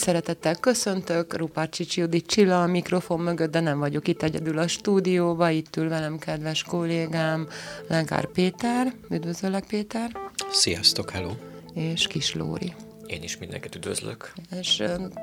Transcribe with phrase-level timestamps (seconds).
[0.00, 5.50] Szeretettel köszöntök, Rupácsi Judit Csilla a mikrofon mögött, de nem vagyok itt egyedül a stúdióba,
[5.50, 7.48] itt ül velem kedves kollégám,
[7.88, 8.94] Lenkár Péter.
[9.10, 10.10] Üdvözöllek, Péter!
[10.50, 11.30] Sziasztok, hello!
[11.74, 12.74] És Kis Lóri.
[13.06, 14.32] Én is mindenkit üdvözlök.
[14.60, 14.82] És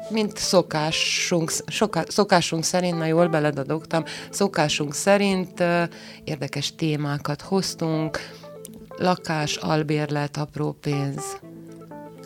[0.10, 5.64] mint szokásunk, soká, szokásunk szerint, na jól beledadogtam, szokásunk szerint
[6.24, 8.20] érdekes témákat hoztunk,
[8.98, 11.40] lakás, albérlet, apró pénz,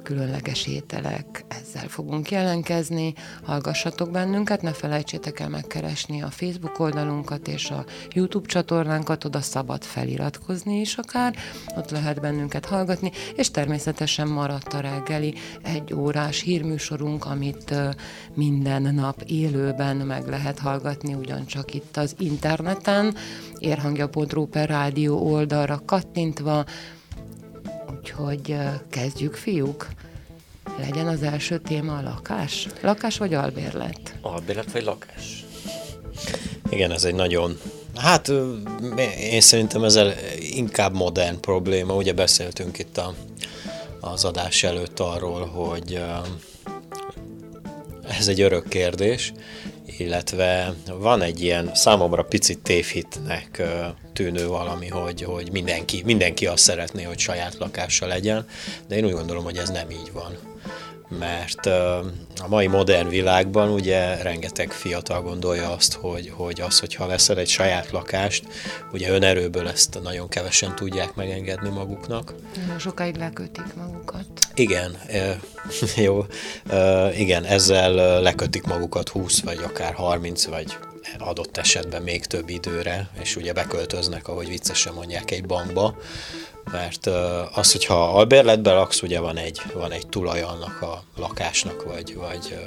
[0.04, 3.14] különleges ételek, ezzel fogunk jelenkezni.
[3.44, 9.84] Hallgassatok bennünket, ne felejtsétek el megkeresni a Facebook oldalunkat és a YouTube csatornánkat, oda szabad
[9.84, 11.36] feliratkozni is akár,
[11.78, 17.74] ott lehet bennünket hallgatni, és természetesen maradt a reggeli egy órás hírműsorunk, amit
[18.34, 23.16] minden nap élőben meg lehet hallgatni, ugyancsak itt az interneten,
[23.58, 26.66] érhangja.ru per rádió oldalra kattintva,
[27.92, 28.56] Úgyhogy
[28.90, 29.88] kezdjük, fiúk.
[30.78, 32.68] Legyen az első téma a lakás?
[32.82, 34.16] Lakás vagy albérlet?
[34.22, 35.46] Albérlet vagy lakás?
[36.70, 37.58] Igen, ez egy nagyon...
[37.96, 38.32] Hát
[39.20, 40.00] én szerintem ez
[40.40, 41.96] inkább modern probléma.
[41.96, 43.14] Ugye beszéltünk itt a,
[44.00, 46.04] az adás előtt arról, hogy
[48.20, 49.34] ez egy örök kérdés,
[50.02, 53.62] illetve van egy ilyen számomra picit tévhitnek
[54.14, 58.46] tűnő valami, hogy, hogy mindenki, mindenki azt szeretné, hogy saját lakása legyen,
[58.88, 60.38] de én úgy gondolom, hogy ez nem így van
[61.20, 67.38] mert a mai modern világban ugye rengeteg fiatal gondolja azt, hogy, hogy az, hogyha veszel
[67.38, 68.44] egy saját lakást,
[68.92, 72.34] ugye önerőből ezt nagyon kevesen tudják megengedni maguknak.
[72.80, 74.26] Sokáig lekötik magukat.
[74.54, 74.98] Igen,
[76.06, 76.26] jó,
[77.16, 80.78] igen, ezzel lekötik magukat 20 vagy akár 30 vagy
[81.18, 85.96] adott esetben még több időre, és ugye beköltöznek, ahogy viccesen mondják, egy bankba,
[86.72, 87.06] mert
[87.54, 92.58] az, hogyha albérletben laksz, ugye van egy, van egy tulaj annak a lakásnak, vagy, vagy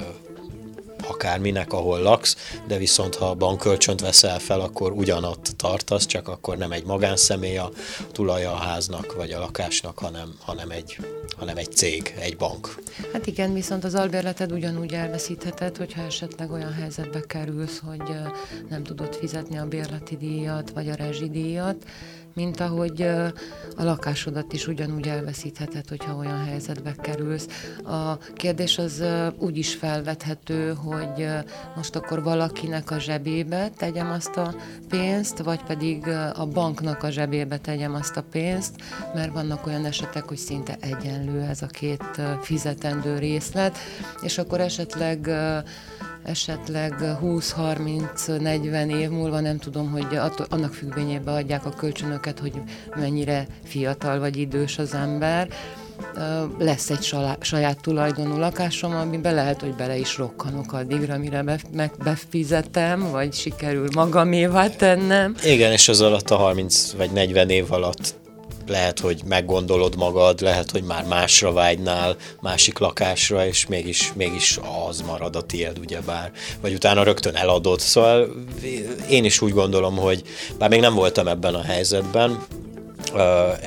[1.07, 2.35] akárminek, ahol laksz,
[2.67, 7.69] de viszont ha bankkölcsönt veszel fel, akkor ugyanott tartasz, csak akkor nem egy magánszemély a
[8.11, 10.97] tulaja a háznak vagy a lakásnak, hanem, hanem, egy,
[11.37, 12.75] hanem egy cég, egy bank.
[13.13, 18.15] Hát igen, viszont az albérleted ugyanúgy elveszítheted, hogyha esetleg olyan helyzetbe kerülsz, hogy
[18.69, 21.85] nem tudod fizetni a bérleti díjat vagy a rezsidíjat,
[22.35, 23.01] mint ahogy
[23.75, 27.47] a lakásodat is ugyanúgy elveszítheted, hogyha olyan helyzetbe kerülsz.
[27.83, 29.03] A kérdés az
[29.37, 31.27] úgy is felvethető, hogy
[31.75, 34.55] most akkor valakinek a zsebébe tegyem azt a
[34.89, 38.75] pénzt, vagy pedig a banknak a zsebébe tegyem azt a pénzt,
[39.13, 43.77] mert vannak olyan esetek, hogy szinte egyenlő ez a két fizetendő részlet,
[44.21, 45.29] és akkor esetleg
[46.25, 46.93] esetleg
[47.23, 50.19] 20-30-40 év múlva nem tudom, hogy
[50.49, 52.53] annak függvényében adják a kölcsönöket, hogy
[52.95, 55.47] mennyire fiatal vagy idős az ember,
[56.57, 63.11] lesz egy saját tulajdonú lakásom, amiben lehet, hogy bele is rokkanok addigra, mire meg befizetem,
[63.11, 65.35] vagy sikerül magamévá tennem.
[65.43, 68.15] Igen, és az alatt a 30 vagy 40 év alatt
[68.67, 75.01] lehet, hogy meggondolod magad, lehet, hogy már másra vágynál, másik lakásra, és mégis, mégis az
[75.01, 76.31] marad a tiéd, ugyebár.
[76.61, 77.79] Vagy utána rögtön eladod.
[77.79, 78.29] Szóval
[79.09, 80.23] én is úgy gondolom, hogy
[80.57, 82.45] bár még nem voltam ebben a helyzetben,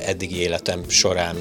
[0.06, 1.36] eddigi életem során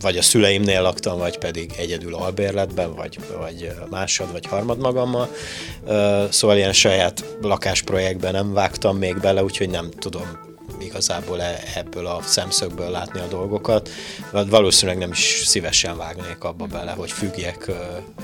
[0.00, 5.28] vagy a szüleimnél laktam, vagy pedig egyedül albérletben, vagy, vagy másod, vagy harmad magammal.
[6.30, 10.53] Szóval ilyen saját lakásprojektben nem vágtam még bele, úgyhogy nem tudom
[10.84, 13.88] igazából e, ebből a szemszögből látni a dolgokat.
[14.30, 17.70] Valószínűleg nem is szívesen vágnék abba bele, hogy függjek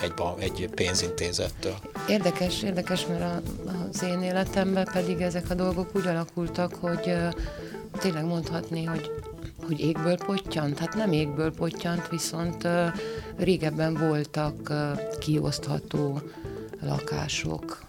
[0.01, 1.75] egy, egy pénzintézettől.
[2.09, 3.43] Érdekes, érdekes, mert
[3.93, 7.15] az én életemben pedig ezek a dolgok úgy alakultak, hogy
[7.99, 9.11] tényleg mondhatni, hogy
[9.67, 10.79] hogy égből pottyant?
[10.79, 12.69] Hát nem égből pottyant, viszont
[13.37, 14.73] régebben voltak
[15.19, 16.21] kiosztható
[16.81, 17.81] lakások,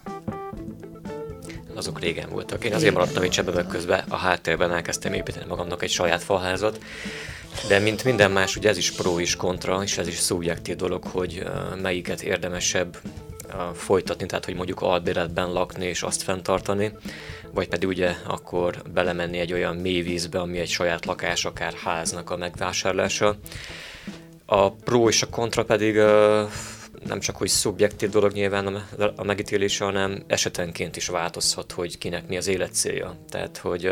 [1.75, 2.63] azok régen voltak.
[2.63, 6.79] Én azért maradtam itt sebebek közben, a háttérben elkezdtem építeni magamnak egy saját falházat,
[7.67, 11.03] De mint minden más, ugye ez is pro és kontra, és ez is szubjektív dolog,
[11.03, 11.43] hogy
[11.81, 12.97] melyiket érdemesebb
[13.73, 16.91] folytatni, tehát hogy mondjuk albéletben lakni és azt fenntartani,
[17.53, 22.29] vagy pedig ugye akkor belemenni egy olyan mély vízbe, ami egy saját lakás, akár háznak
[22.29, 23.35] a megvásárlása.
[24.45, 25.95] A pro és a kontra pedig
[27.05, 32.37] nem csak hogy szubjektív dolog nyilván a megítélése, hanem esetenként is változhat, hogy kinek mi
[32.37, 33.15] az élet célja.
[33.29, 33.91] Tehát, hogy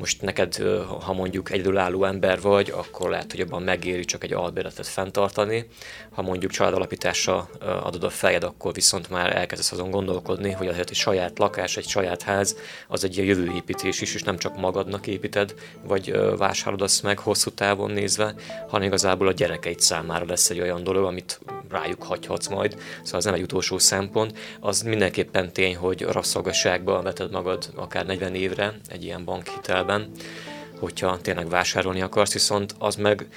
[0.00, 0.54] most neked,
[1.00, 5.68] ha mondjuk egyedülálló ember vagy, akkor lehet, hogy abban megéri csak egy albéletet fenntartani.
[6.10, 10.96] Ha mondjuk családalapításra adod a fejed, akkor viszont már elkezdesz azon gondolkodni, hogy azért egy
[10.96, 12.56] saját lakás, egy saját ház,
[12.88, 17.50] az egy ilyen jövőépítés is, és nem csak magadnak építed, vagy vásárolod azt meg hosszú
[17.50, 18.34] távon nézve,
[18.68, 23.24] hanem igazából a gyerekeid számára lesz egy olyan dolog, amit rájuk hagyhatsz majd, szóval ez
[23.24, 24.38] nem egy utolsó szempont.
[24.60, 29.24] Az mindenképpen tény, hogy rasszolgasságba veted magad akár 40 évre egy ilyen
[29.90, 30.10] bankhitelben,
[30.78, 33.28] hogyha tényleg vásárolni akarsz, viszont az meg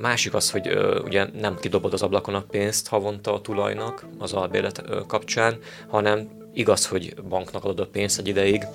[0.00, 4.82] másik az, hogy ugye nem kidobod az ablakon a pénzt havonta a tulajnak az albélet
[5.06, 5.58] kapcsán,
[5.88, 8.66] hanem igaz, hogy banknak adod a pénzt egy ideig,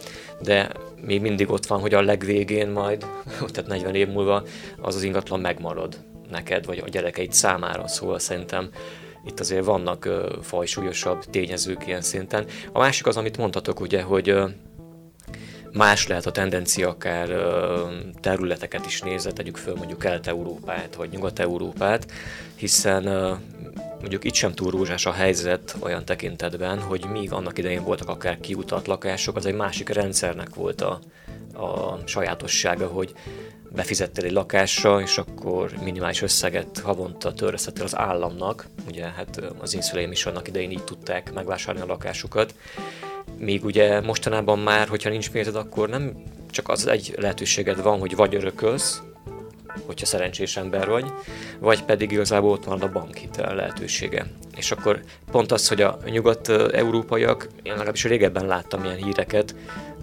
[0.42, 0.72] de
[1.02, 3.06] még mindig ott van, hogy a legvégén majd,
[3.54, 4.44] tehát 40 év múlva
[4.82, 5.98] az az ingatlan megmarad
[6.30, 8.70] neked, vagy a gyerekeid számára, szóval szerintem
[9.26, 12.46] itt azért vannak ö, fajsúlyosabb tényezők ilyen szinten.
[12.72, 14.36] A másik az, amit mondhatok, ugye, hogy
[15.74, 17.30] más lehet a tendencia, akár
[18.22, 22.12] területeket is nézve, tegyük föl mondjuk Kelet-Európát, vagy Nyugat-Európát,
[22.56, 23.04] hiszen
[24.00, 28.40] mondjuk itt sem túl rózsás a helyzet olyan tekintetben, hogy míg annak idején voltak akár
[28.40, 31.00] kiutalt lakások, az egy másik rendszernek volt a,
[31.54, 33.14] a sajátossága, hogy
[33.72, 38.66] befizettél egy lakásra, és akkor minimális összeget havonta töröztettél az államnak.
[38.88, 42.54] Ugye hát az én szüleim is annak idején így tudták megvásárolni a lakásukat.
[43.40, 48.16] Míg ugye mostanában már, hogyha nincs pénzed, akkor nem csak az egy lehetőséged van, hogy
[48.16, 49.02] vagy örökölsz,
[49.86, 51.06] hogyha szerencsés ember vagy,
[51.60, 54.26] vagy pedig igazából ott van a bankhitel lehetősége.
[54.56, 55.00] És akkor
[55.32, 59.56] pont az, hogy a nyugat-európaiak, én legalábbis régebben láttam ilyen híreket,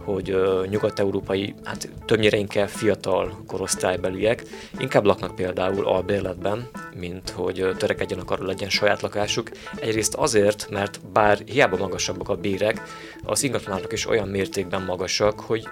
[0.06, 0.36] hogy
[0.68, 4.42] nyugat-európai, hát többnyire inkább fiatal korosztálybeliek
[4.78, 9.50] inkább laknak például albérletben, mint hogy törekedjenek arra legyen saját lakásuk.
[9.80, 12.82] Egyrészt azért, mert bár hiába magasabbak a bérek,
[13.24, 15.68] az ingatlanok is olyan mértékben magasak, hogy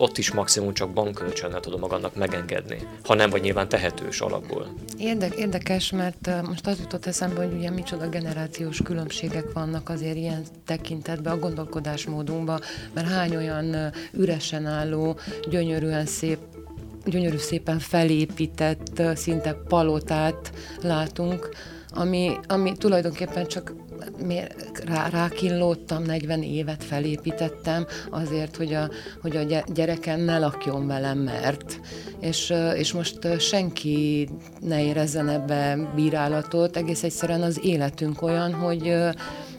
[0.00, 4.74] ott is maximum csak bankkölcsönnel tudom magamnak megengedni, ha nem vagy nyilván tehetős alapból.
[4.98, 10.42] Érdek, érdekes, mert most az jutott eszembe, hogy ugye micsoda generációs különbségek vannak azért ilyen
[10.64, 12.60] tekintetben a gondolkodásmódunkban,
[12.92, 15.18] mert hány olyan üresen álló,
[15.48, 16.38] gyönyörűen szép
[17.04, 20.52] gyönyörű szépen felépített, szinte palotát
[20.82, 21.48] látunk,
[21.90, 23.72] ami, ami tulajdonképpen csak
[24.86, 28.90] rá, rákínlódtam, 40 évet felépítettem azért, hogy a,
[29.22, 31.80] hogy a gyereken ne lakjon velem, mert.
[32.20, 34.28] És, és most senki
[34.60, 38.94] ne érezzen ebbe bírálatot, egész egyszerűen az életünk olyan, hogy,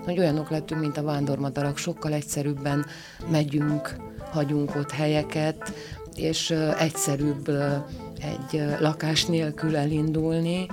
[0.03, 2.85] hogy olyanok lettünk, mint a vándormadarak, sokkal egyszerűbben
[3.31, 3.95] megyünk,
[4.31, 5.73] hagyunk ott helyeket,
[6.15, 6.49] és
[6.79, 7.49] egyszerűbb
[8.21, 10.67] egy lakás nélkül elindulni,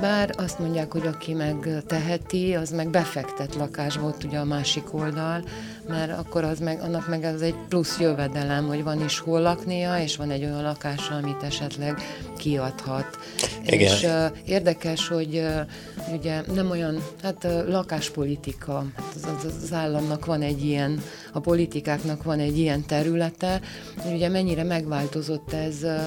[0.00, 4.94] bár azt mondják, hogy aki meg teheti, az meg befektet lakásba, ott ugye a másik
[4.94, 5.44] oldal,
[5.88, 10.02] mert akkor az meg, annak meg az egy plusz jövedelem, hogy van is hol laknia,
[10.02, 11.98] és van egy olyan lakása, amit esetleg
[12.38, 13.18] kiadhat.
[13.64, 13.80] Igen.
[13.80, 19.72] És uh, érdekes, hogy uh, ugye nem olyan, hát uh, lakáspolitika, hát az, az, az
[19.72, 23.60] államnak van egy ilyen, a politikáknak van egy ilyen területe,
[23.96, 26.00] hogy ugye mennyire megváltozott ez uh,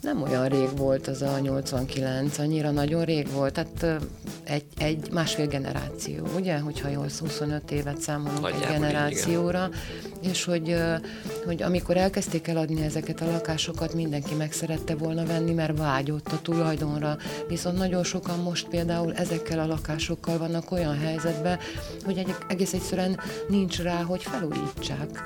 [0.00, 4.02] nem olyan rég volt az a 89, annyira nagyon rég volt, tehát
[4.44, 10.32] egy, egy másfél generáció, ugye, hogyha jól 25 évet számolunk Nagyjából egy generációra, igen.
[10.32, 10.76] és hogy,
[11.44, 16.40] hogy amikor elkezdték eladni ezeket a lakásokat, mindenki meg szerette volna venni, mert vágyott a
[16.42, 17.16] tulajdonra,
[17.48, 21.58] viszont nagyon sokan most például ezekkel a lakásokkal vannak olyan helyzetben,
[22.04, 25.22] hogy egy, egész egyszerűen nincs rá, hogy felújítsák.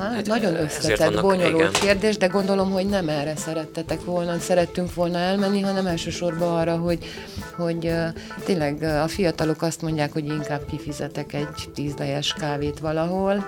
[0.00, 1.80] Hát, nagyon összetett, bonyolult igen.
[1.80, 6.98] kérdés, de gondolom, hogy nem erre szerettetek volna, szerettünk volna elmenni, hanem elsősorban arra, hogy,
[7.56, 8.06] hogy uh,
[8.44, 13.44] tényleg a fiatalok azt mondják, hogy inkább kifizetek egy tízlejes kávét valahol,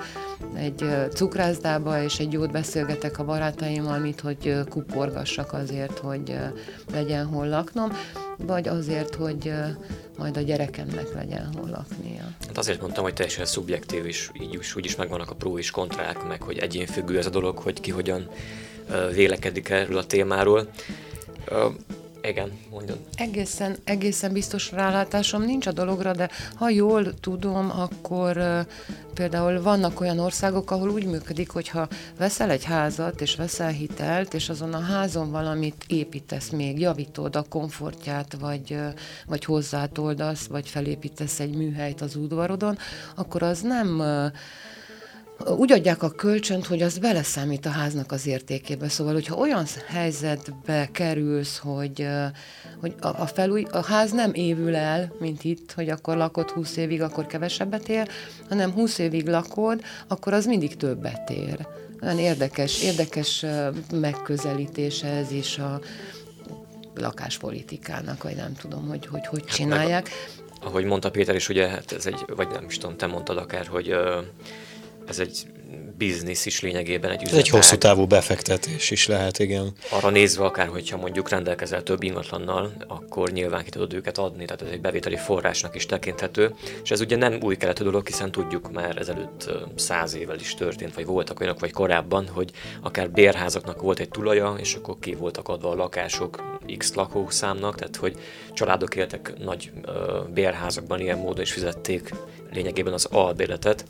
[0.55, 0.85] egy
[1.15, 6.37] cukrászdába, és egy jót beszélgetek a barátaimmal, mint hogy kuporgassak azért, hogy
[6.93, 7.93] legyen hol laknom,
[8.37, 9.53] vagy azért, hogy
[10.19, 12.23] majd a gyerekemnek legyen hol laknia.
[12.47, 15.71] Hát azért mondtam, hogy teljesen szubjektív is, így is, úgy is megvannak a pró és
[15.71, 18.29] kontrák, meg hogy egyénfüggő ez a dolog, hogy ki hogyan
[19.13, 20.69] vélekedik erről a témáról.
[22.23, 22.99] Igen, mondjon.
[23.15, 28.65] Egészen, egészen biztos rálátásom nincs a dologra, de ha jól tudom, akkor
[29.15, 31.89] például vannak olyan országok, ahol úgy működik, hogyha
[32.19, 37.45] veszel egy házat, és veszel hitelt, és azon a házon valamit építesz még, javítod a
[37.49, 38.87] komfortját, vagy, uh,
[39.27, 42.79] vagy hozzátoldasz, vagy felépítesz egy műhelyt az udvarodon,
[43.15, 44.03] akkor az nem
[45.47, 48.89] úgy adják a kölcsönt, hogy az beleszámít a háznak az értékébe.
[48.89, 52.07] Szóval, hogyha olyan helyzetbe kerülsz, hogy,
[52.81, 56.77] hogy a, a, felúj, a ház nem évül el, mint itt, hogy akkor lakod 20
[56.77, 58.09] évig, akkor kevesebbet ér,
[58.49, 61.67] hanem 20 évig lakod, akkor az mindig többet ér.
[62.03, 63.45] Olyan érdekes, érdekes
[63.93, 65.81] megközelítése ez is a
[66.95, 70.11] lakáspolitikának, vagy nem tudom, hogy hogy, hogy csinálják.
[70.61, 73.67] Ahogy mondta Péter is, ugye, hát ez egy, vagy nem is tudom, te mondtad akár,
[73.67, 73.95] hogy
[75.07, 75.47] ez egy
[75.97, 77.41] biznisz is lényegében egy üzletág.
[77.41, 79.73] Ez egy hosszú távú befektetés is lehet, igen.
[79.91, 84.63] Arra nézve akár, hogyha mondjuk rendelkezel több ingatlannal, akkor nyilván ki tudod őket adni, tehát
[84.63, 86.55] ez egy bevételi forrásnak is tekinthető.
[86.83, 90.95] És ez ugye nem új keletű dolog, hiszen tudjuk már ezelőtt száz évvel is történt,
[90.95, 95.49] vagy voltak olyanok, vagy korábban, hogy akár bérházaknak volt egy tulaja, és akkor ki voltak
[95.49, 98.17] adva a lakások X lakószámnak, tehát hogy
[98.53, 99.71] családok éltek nagy
[100.35, 102.15] bérházakban ilyen módon, és fizették
[102.53, 103.85] lényegében az albérletet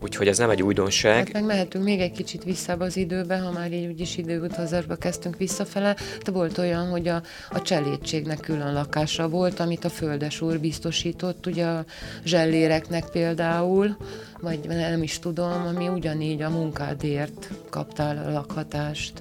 [0.00, 1.16] úgyhogy ez nem egy újdonság.
[1.16, 5.36] Hát meg mehetünk még egy kicsit vissza az időbe, ha már így úgyis időutazásba kezdtünk
[5.36, 10.58] visszafele, de volt olyan, hogy a, a cselédségnek külön lakása volt, amit a földes úr
[10.58, 11.84] biztosított, ugye a
[12.24, 13.96] zselléreknek például,
[14.40, 19.12] vagy nem is tudom, ami ugyanígy a munkádért kaptál a lakhatást.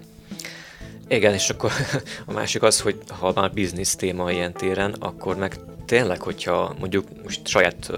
[1.07, 1.71] Igen, és akkor
[2.25, 5.55] a másik az, hogy ha már biznisz téma ilyen téren, akkor meg
[5.85, 7.91] tényleg, hogyha mondjuk most saját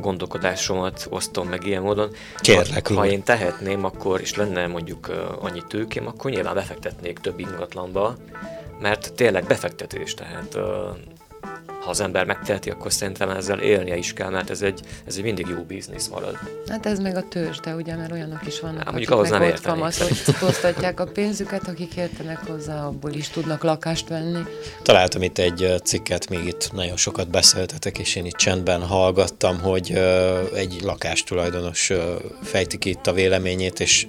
[0.00, 2.10] gondolkodásomat osztom meg ilyen módon.
[2.40, 7.18] Kérlek, ha, ha én tehetném, akkor, és lenne mondjuk uh, annyi tőkém, akkor nyilván befektetnék
[7.18, 8.16] több ingatlanba,
[8.80, 10.62] mert tényleg befektetés, tehát uh,
[11.84, 15.22] ha az ember megteheti, akkor szerintem ezzel élnie is kell, mert ez egy, ez egy
[15.22, 16.38] mindig jó biznisz marad.
[16.68, 17.24] Hát ez meg a
[17.64, 21.96] de ugye, mert olyanok is vannak, hát, akik ahhoz nem ott kamasztoztatják a pénzüket, akik
[21.96, 24.42] értenek hozzá, abból is tudnak lakást venni.
[24.82, 29.92] Találtam itt egy cikket, még itt nagyon sokat beszéltetek, és én itt csendben hallgattam, hogy
[30.54, 31.92] egy lakástulajdonos
[32.42, 34.06] fejti ki itt a véleményét, és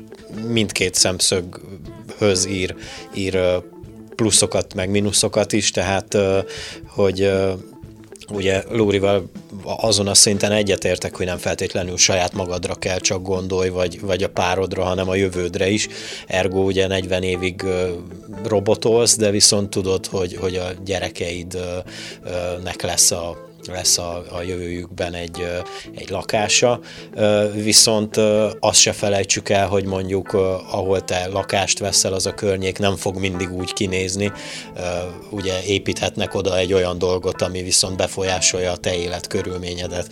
[0.47, 2.75] mindkét szemszöghöz ír,
[3.13, 3.63] ír
[4.15, 6.17] pluszokat, meg mínuszokat is, tehát
[6.87, 7.31] hogy
[8.31, 9.29] ugye Lórival
[9.63, 14.29] azon a szinten egyetértek, hogy nem feltétlenül saját magadra kell csak gondolj, vagy, vagy a
[14.29, 15.87] párodra, hanem a jövődre is.
[16.27, 17.65] Ergo ugye 40 évig
[18.43, 25.47] robotolsz, de viszont tudod, hogy, hogy a gyerekeidnek lesz a lesz a, a jövőjükben egy,
[25.95, 26.79] egy lakása,
[27.53, 28.17] viszont
[28.59, 30.33] azt se felejtsük el, hogy mondjuk
[30.71, 34.31] ahol te lakást veszel, az a környék nem fog mindig úgy kinézni,
[35.29, 40.07] ugye építhetnek oda egy olyan dolgot, ami viszont befolyásolja a te életkörülményedet,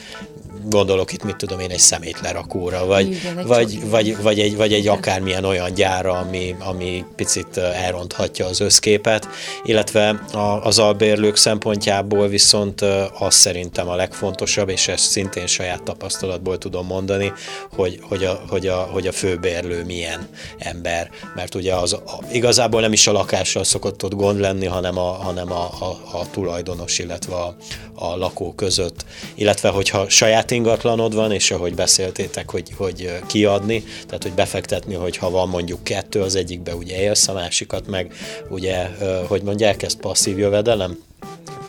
[0.63, 4.87] gondolok itt, mit tudom én, egy szemétlerakóra, vagy, Igen, vagy, vagy, vagy, egy, vagy egy
[4.87, 9.27] akármilyen olyan gyára, ami, ami picit elronthatja az összképet,
[9.63, 12.81] illetve a, az albérlők szempontjából viszont
[13.19, 17.33] az szerintem a legfontosabb, és ezt szintén saját tapasztalatból tudom mondani,
[17.75, 20.27] hogy, hogy, a, hogy, a, hogy a főbérlő milyen
[20.57, 24.97] ember, mert ugye az a, igazából nem is a lakással szokott ott gond lenni, hanem
[24.97, 27.55] a, hanem a, a, a tulajdonos, illetve a,
[27.95, 34.23] a lakó között, illetve hogyha saját ingatlanod van, és ahogy beszéltétek, hogy, hogy kiadni, tehát
[34.23, 38.13] hogy befektetni, hogy ha van mondjuk kettő, az egyikbe ugye élsz, a másikat meg
[38.49, 38.87] ugye,
[39.27, 40.97] hogy mondják, ezt passzív jövedelem?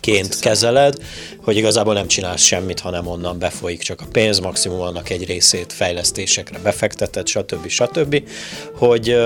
[0.01, 0.97] ként kezeled,
[1.43, 5.73] hogy igazából nem csinálsz semmit, hanem onnan befolyik csak a pénz, maximum annak egy részét
[5.73, 7.69] fejlesztésekre befekteted, stb.
[7.69, 8.23] stb.
[8.75, 9.17] Hogy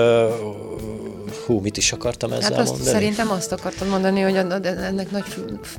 [1.47, 2.91] hú, mit is akartam ezzel hát azt mondani?
[2.91, 5.23] Szerintem azt akartam mondani, hogy ennek nagy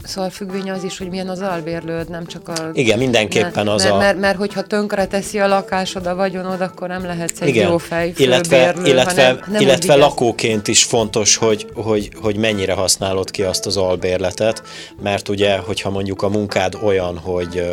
[0.05, 2.71] szóval függvénye az is, hogy milyen az albérlőd, nem csak a...
[2.73, 3.99] Igen, mindenképpen ne, az mert, a...
[3.99, 7.71] Mert, mert hogyha tönkre teszi a lakásod, a vagyonod, akkor nem lehetsz egy Igen.
[7.71, 13.31] jó fej illetve, illetve, hanem, nem illetve lakóként is fontos, hogy, hogy, hogy mennyire használod
[13.31, 14.63] ki azt az albérletet,
[15.03, 17.67] mert ugye, hogyha mondjuk a munkád olyan, hogy,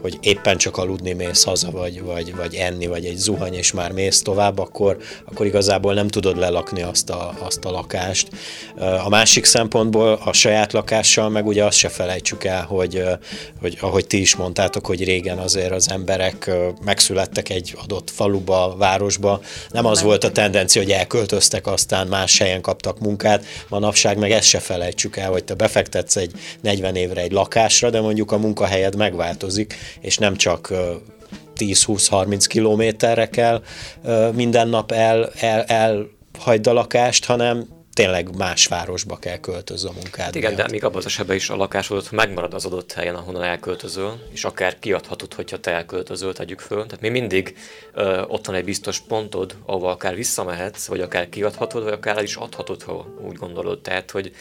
[0.00, 3.92] hogy éppen csak aludni mész haza, vagy, vagy, vagy enni, vagy egy zuhany, és már
[3.92, 8.28] mész tovább, akkor, akkor igazából nem tudod lelakni azt a, azt a lakást.
[9.04, 13.02] A másik szempontból a saját lakással meg ugye azt se felejtsük el, hogy,
[13.60, 16.50] hogy ahogy ti is mondtátok, hogy régen azért az emberek
[16.84, 22.60] megszülettek egy adott faluba, városba, nem az volt a tendencia, hogy elköltöztek, aztán más helyen
[22.60, 27.32] kaptak munkát, manapság meg ezt se felejtsük el, hogy te befektetsz egy 40 évre egy
[27.32, 30.72] lakásra, de mondjuk a munkahelyed megváltozik, és nem csak
[31.56, 33.62] 10-20-30 kilométerre kell
[34.34, 36.08] minden nap el, el, el
[36.42, 40.24] hagyd a lakást, hanem tényleg más városba kell költöző a munkád.
[40.24, 43.42] Hát igen, de még abban az esetben is a lakásodat megmarad az adott helyen, ahonnan
[43.42, 46.86] elköltözöl, és akár kiadhatod, hogyha te elköltözöl, tegyük föl.
[46.86, 47.56] Tehát mi mindig
[47.92, 52.22] ö, ott van egy biztos pontod, ahova akár visszamehetsz, vagy akár kiadhatod, vagy akár el
[52.22, 53.80] is adhatod, ha úgy gondolod.
[53.80, 54.32] Tehát, hogy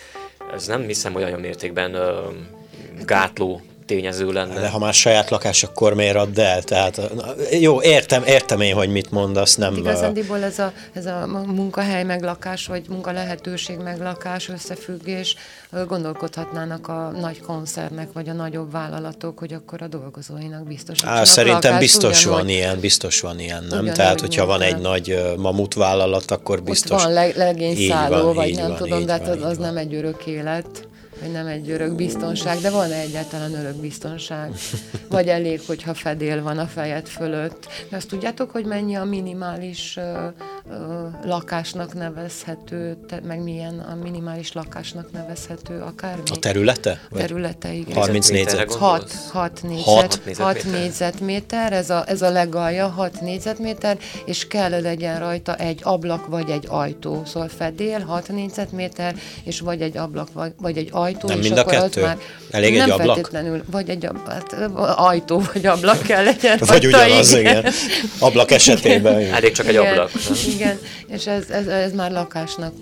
[0.54, 2.30] ez nem hiszem olyan mértékben ö,
[3.06, 4.60] gátló tényező lenne.
[4.60, 6.64] De ha már saját lakás, akkor miért add el?
[6.64, 7.02] Tehát,
[7.60, 9.76] jó, értem, értem én, hogy mit mondasz, nem...
[9.76, 15.36] Igazándiból ez a, ez a munkahely meglakás, vagy munka lehetőség meglakás, összefüggés,
[15.88, 21.04] gondolkodhatnának a nagy koncernek, vagy a nagyobb vállalatok, hogy akkor a dolgozóinak biztos.
[21.04, 23.86] Á, szerintem lakás, biztos ugyanúgy, van ilyen, biztos van ilyen, nem?
[23.86, 26.98] Tehát, hogyha van egy nagy mamut vállalat, akkor biztos...
[26.98, 30.26] Ott van leg, legényszálló, vagy nem van, tudom, de hát az, az nem egy örök
[30.26, 30.90] élet
[31.22, 34.52] hogy nem egy örök biztonság, de van egyáltalán örök biztonság?
[35.10, 37.68] Vagy elég, hogyha fedél van a fejed fölött.
[37.90, 40.28] De azt tudjátok, hogy mennyi a minimális ö,
[40.70, 46.24] ö, lakásnak nevezhető, te, meg milyen a minimális lakásnak nevezhető akármi?
[46.32, 47.00] A területe?
[47.12, 47.96] A területe, igen.
[47.96, 48.74] 30 négyzet.
[48.74, 54.82] 6, 6 négyzet, 6, 6 négyzetméter, ez a, ez a legalja, 6 négyzetméter, és kell
[54.82, 57.22] legyen rajta egy ablak vagy egy ajtó.
[57.26, 61.44] Szóval fedél, 6 négyzetméter, és vagy egy ablak vagy, vagy egy ajtó, ajtó, nem és
[61.48, 62.02] mind a kettő?
[62.02, 62.18] Már
[62.52, 63.16] Elég nem egy ablak?
[63.16, 64.56] feltétlenül, vagy egy hát,
[64.96, 66.58] ajtó, vagy ablak kell legyen.
[66.60, 67.58] vagy ugyanaz, igen.
[67.58, 67.74] igen.
[68.20, 69.22] Ablak esetében.
[69.22, 69.34] Igen.
[69.34, 70.12] Elég csak egy igen, ablak.
[70.54, 72.74] Igen, és ez, ez, ez már lakásnak,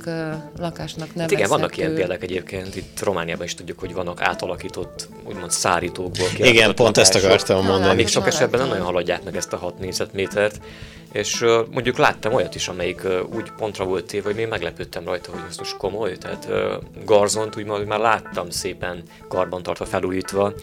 [0.58, 1.20] lakásnak nevezhető.
[1.22, 2.76] Hát igen, vannak ilyen példák egyébként.
[2.76, 6.28] Itt Romániában is tudjuk, hogy vannak átalakított, úgymond szárítókból.
[6.38, 7.96] Igen, pont ezt akartam mondani.
[7.96, 10.60] Még sok esetben nem nagyon haladják meg ezt a 6 négyzetmétert
[11.12, 15.06] és uh, mondjuk láttam olyat is, amelyik uh, úgy pontra volt téve, hogy még meglepődtem
[15.06, 20.54] rajta, hogy ez most komoly, tehát uh, garzont úgy már láttam szépen karbantartva, felújítva,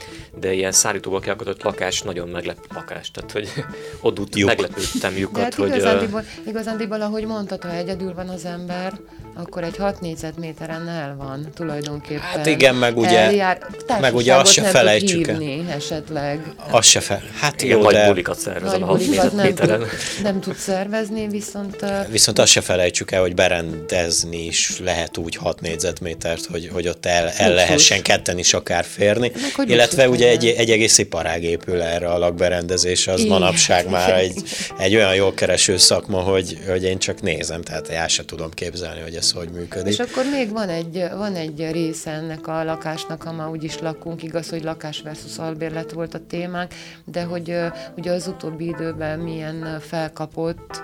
[0.41, 3.49] de ilyen szállítóval kialkotott lakás nagyon meglep lakás, tehát hogy
[4.01, 5.69] ott meglepődtem lyukat, hát hogy...
[5.69, 8.93] Igazándiból, igazándiból, ahogy mondtad, ha egyedül van az ember,
[9.39, 12.21] akkor egy 6 négyzetméteren el van tulajdonképpen.
[12.21, 13.59] Hát igen, meg ugye, eljár,
[14.01, 15.43] meg ugye azt se felejtsük el.
[15.69, 16.55] esetleg.
[16.71, 17.23] Azt se fel.
[17.41, 18.07] Hát igen, jó, nagy de...
[18.07, 19.85] bulikat szervezel a 6 négyzetméteren.
[20.23, 21.85] Nem, nem tud szervezni, viszont...
[22.11, 27.07] Viszont azt se felejtsük el, hogy berendezni is lehet úgy 6 négyzetmétert, hogy, hogy ott
[27.07, 29.33] el, el lehessen ketten is akár férni.
[29.57, 33.33] Meg, Illetve ugye egy, egy egész iparág épül erre a lakberendezés, az Igen.
[33.39, 34.43] manapság már egy,
[34.79, 39.01] egy olyan jól kereső szakma, hogy, hogy én csak nézem, tehát el sem tudom képzelni,
[39.01, 39.93] hogy ez hogy működik.
[39.93, 44.23] És akkor még van egy, van egy része ennek a lakásnak, ha már úgyis lakunk,
[44.23, 46.73] igaz, hogy lakás versus albérlet volt a témánk,
[47.05, 47.57] de hogy
[47.97, 49.81] ugye az utóbbi időben milyen
[50.27, 50.83] felkapott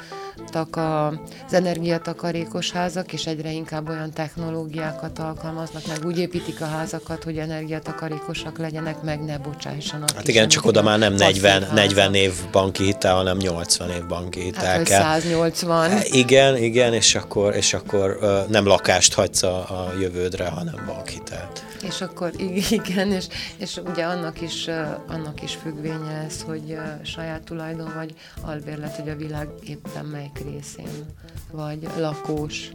[1.46, 7.38] az energiatakarékos házak, és egyre inkább olyan technológiákat alkalmaznak, meg úgy építik a házakat, hogy
[7.38, 10.10] energiatakarékosak legyenek, meg ne bocsássanak.
[10.10, 14.40] Hát igen, csak oda már nem 40, 40 év banki hitel, hanem 80 év banki
[14.40, 15.02] hitel hát, kell.
[15.02, 15.90] 180.
[16.04, 21.71] Igen, igen, és akkor, és akkor nem lakást hagysz a, a jövődre, hanem bankhitelt.
[21.82, 22.32] És akkor
[22.70, 24.68] igen, és, és ugye annak is,
[25.08, 31.06] annak is függvénye ez, hogy saját tulajdon vagy albérlet, hogy a világ éppen melyik részén,
[31.50, 32.70] vagy lakós.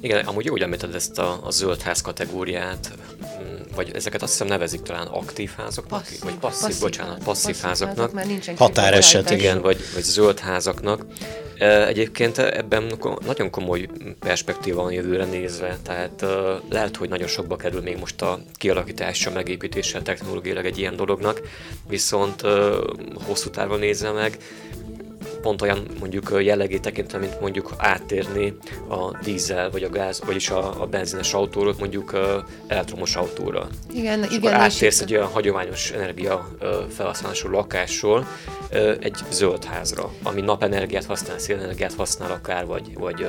[0.00, 4.32] Igen, amúgy jó, hogy említed ezt a, a zöld ház kategóriát, mm, vagy ezeket azt
[4.32, 8.14] hiszem nevezik talán aktív házaknak, passzív, vagy passzív, passzív bocsánat, passzív, passzív házaknak.
[8.14, 11.04] Házak, Határeset, igen, vagy, vagy zöld házaknak.
[11.58, 12.92] Egyébként ebben
[13.26, 13.88] nagyon komoly
[14.20, 16.24] perspektíva van jövőre nézve, tehát
[16.70, 21.40] lehet, hogy nagyon sokba kerül még most a kialakítása, megépítése technológiailag egy ilyen dolognak,
[21.88, 22.40] viszont
[23.26, 24.38] hosszú távon nézve meg,
[25.42, 28.56] pont olyan mondjuk jellegét tekintve, mint mondjuk áttérni
[28.88, 32.18] a dízel vagy a gáz, vagyis a, a benzines autóról mondjuk
[32.66, 33.68] elektromos autóra.
[33.92, 34.52] Igen, és igen.
[34.52, 36.48] Akkor áttérsz egy olyan hagyományos energia
[36.88, 38.26] felhasználású lakásról
[39.00, 43.26] egy zöld házra, ami napenergiát használ, szélenergiát használ akár, vagy, vagy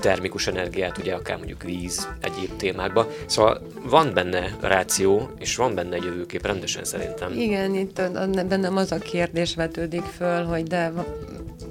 [0.00, 3.06] termikus energiát, ugye akár mondjuk víz, egyéb témákba.
[3.26, 7.32] Szóval van benne ráció, és van benne egy jövőkép rendesen szerintem.
[7.32, 8.02] Igen, itt
[8.46, 10.92] bennem az a kérdés vetődik föl, hogy de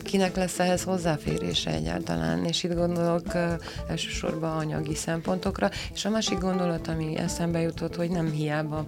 [0.03, 3.51] kinek lesz ehhez hozzáférése egyáltalán, és itt gondolok uh,
[3.87, 8.85] elsősorban anyagi szempontokra, és a másik gondolat, ami eszembe jutott, hogy nem hiába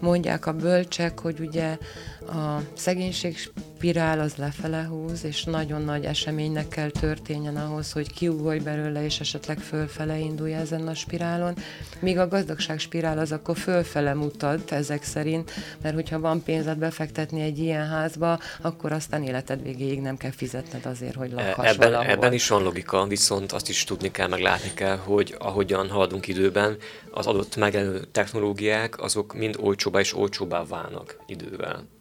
[0.00, 1.78] mondják a bölcsek, hogy ugye
[2.26, 3.36] a szegénység
[3.84, 9.20] spirál az lefele húz, és nagyon nagy eseménynek kell történjen ahhoz, hogy kiugolj belőle, és
[9.20, 11.54] esetleg fölfele indulj ezen a spirálon.
[11.98, 15.50] Míg a gazdagság spirál az akkor fölfele mutat ezek szerint,
[15.82, 20.86] mert hogyha van pénzed befektetni egy ilyen házba, akkor aztán életed végéig nem kell fizetned
[20.86, 22.10] azért, hogy lakhass ebben, valahol.
[22.10, 26.28] ebben is van logika, viszont azt is tudni kell, meg látni kell, hogy ahogyan haladunk
[26.28, 26.76] időben,
[27.10, 31.93] az adott megjelenő technológiák, azok mind olcsóbbá és olcsóbbá válnak idővel.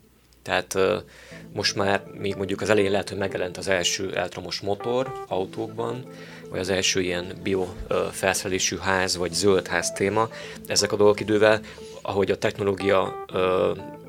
[0.44, 0.78] Tehát
[1.54, 6.06] most már még mondjuk az elején lehet, hogy megjelent az első elektromos motor autókban,
[6.50, 7.68] vagy az első ilyen bio
[8.12, 10.30] felszerelésű ház, vagy zöld ház téma.
[10.68, 11.60] Ezek a dolgok idővel,
[12.02, 13.26] ahogy a technológia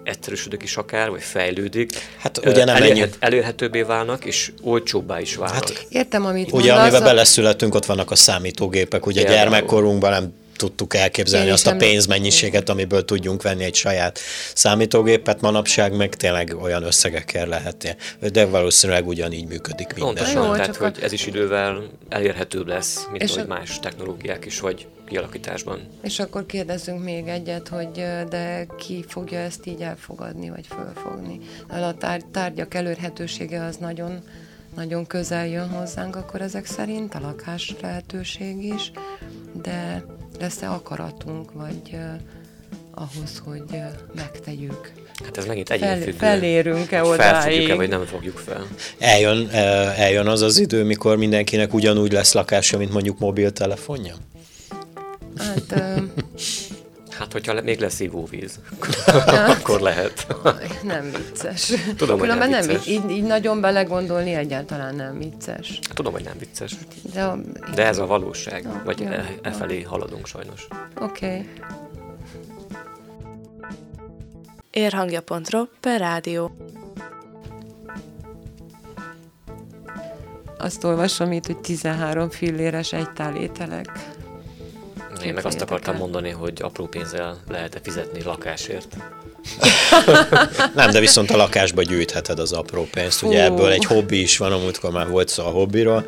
[0.05, 1.93] egyszerűsödik is akár, vagy fejlődik.
[2.19, 5.69] Hát ugye nem elérhet, elérhetőbbé válnak, és olcsóbbá is válnak.
[5.69, 7.05] Hát, Értem, amit Ugye, mondasz, amiben a...
[7.05, 9.07] beleszületünk, ott vannak a számítógépek.
[9.07, 9.39] Ugye Például.
[9.39, 14.19] gyermekkorunkban nem tudtuk elképzelni Én azt a pénzmennyiséget, amiből tudjunk venni egy saját
[14.55, 17.97] számítógépet, manapság meg tényleg olyan összegekkel lehet,
[18.33, 20.15] de valószínűleg ugyanígy működik minden.
[20.15, 23.47] Pontosan, Jó, tehát hogy ez is idővel elérhetőbb lesz, mint hogy a...
[23.47, 25.89] más technológiák is, vagy kialakításban.
[26.03, 27.91] És akkor kérdezzünk még egyet, hogy
[28.29, 31.41] de ki fogja ezt így elfogadni, vagy fölfogni?
[31.69, 34.23] A tár- tárgyak elérhetősége az nagyon
[34.75, 38.93] nagyon közel jön hozzánk, akkor ezek szerint a lakás lehetőség is,
[39.63, 40.05] de
[40.41, 42.01] lesz-e akaratunk, vagy uh,
[42.95, 44.93] ahhoz, hogy uh, megtegyük?
[45.25, 47.21] Hát ez megint egyén Fel, Felérünk-e odáig?
[47.21, 48.67] Felfogjuk-e, vagy nem fogjuk fel?
[48.99, 49.49] Eljön,
[49.97, 54.15] eljön az az idő, mikor mindenkinek ugyanúgy lesz lakása, mint mondjuk mobiltelefonja?
[55.37, 55.81] Hát...
[55.81, 56.03] Uh,
[57.19, 58.59] Hát, hogyha még lesz ivóvíz,
[59.61, 60.27] akkor lehet.
[60.83, 61.73] Nem vicces.
[61.97, 62.87] Tudom, hogy nem, nem vicces.
[62.87, 65.79] Így, így nagyon belegondolni egyáltalán nem vicces.
[65.87, 66.77] Hát, tudom, hogy nem vicces.
[67.13, 67.39] De, a,
[67.75, 68.63] De ez a valóság.
[68.63, 70.67] Ja, vagy ja, e, e felé haladunk sajnos.
[71.01, 71.27] Oké.
[71.27, 71.51] Okay.
[74.71, 76.57] Érhangja.ro per rádió.
[80.59, 84.14] Azt olvasom itt, hogy 13 filléres egy tál ételek.
[85.25, 88.97] Én meg azt akartam mondani, hogy apró pénzzel lehet-e fizetni lakásért.
[90.75, 93.23] nem, de viszont a lakásba gyűjtheted az apró pénzt.
[93.23, 96.05] Ugye ebből egy hobbi is van, amúgykor már volt szó a hobbiról,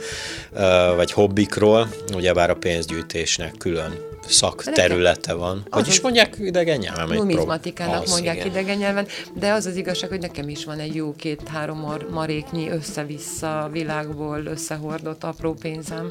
[0.97, 5.67] vagy hobbikról, ugyebár a pénzgyűjtésnek külön szakterülete van.
[5.71, 7.17] Hogy is mondják idegen nyelven?
[7.17, 8.47] Numizmatikának mondják igen.
[8.47, 13.69] idegen nyelven, de az az igazság, hogy nekem is van egy jó két-három maréknyi össze-vissza
[13.73, 16.09] világból összehordott apró pénzem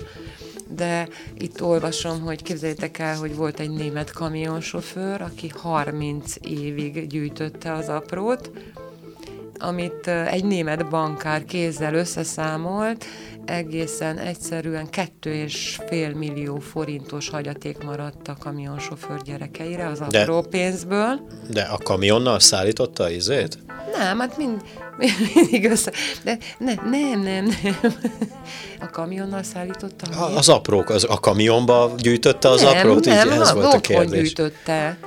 [0.67, 7.73] de itt olvasom, hogy képzeljétek el, hogy volt egy német kamionsofőr, aki 30 évig gyűjtötte
[7.73, 8.51] az aprót,
[9.59, 13.05] amit egy német bankár kézzel összeszámolt,
[13.45, 20.47] egészen egyszerűen kettő és fél millió forintos hagyaték maradt a kamionsofőr gyerekeire az apró de,
[20.49, 21.19] pénzből.
[21.49, 23.57] De a kamionnal szállította a izét?
[23.97, 24.61] Nem, hát mind,
[25.33, 25.91] mindig össze.
[26.23, 27.93] De ne, nem, nem, nem.
[28.81, 30.19] A kamionnal szállította?
[30.19, 33.05] A, az aprók, az, a kamionba gyűjtötte az nem, aprót?
[33.05, 34.21] Nem, így, ez volt a kérdés.
[34.21, 34.97] gyűjtötte.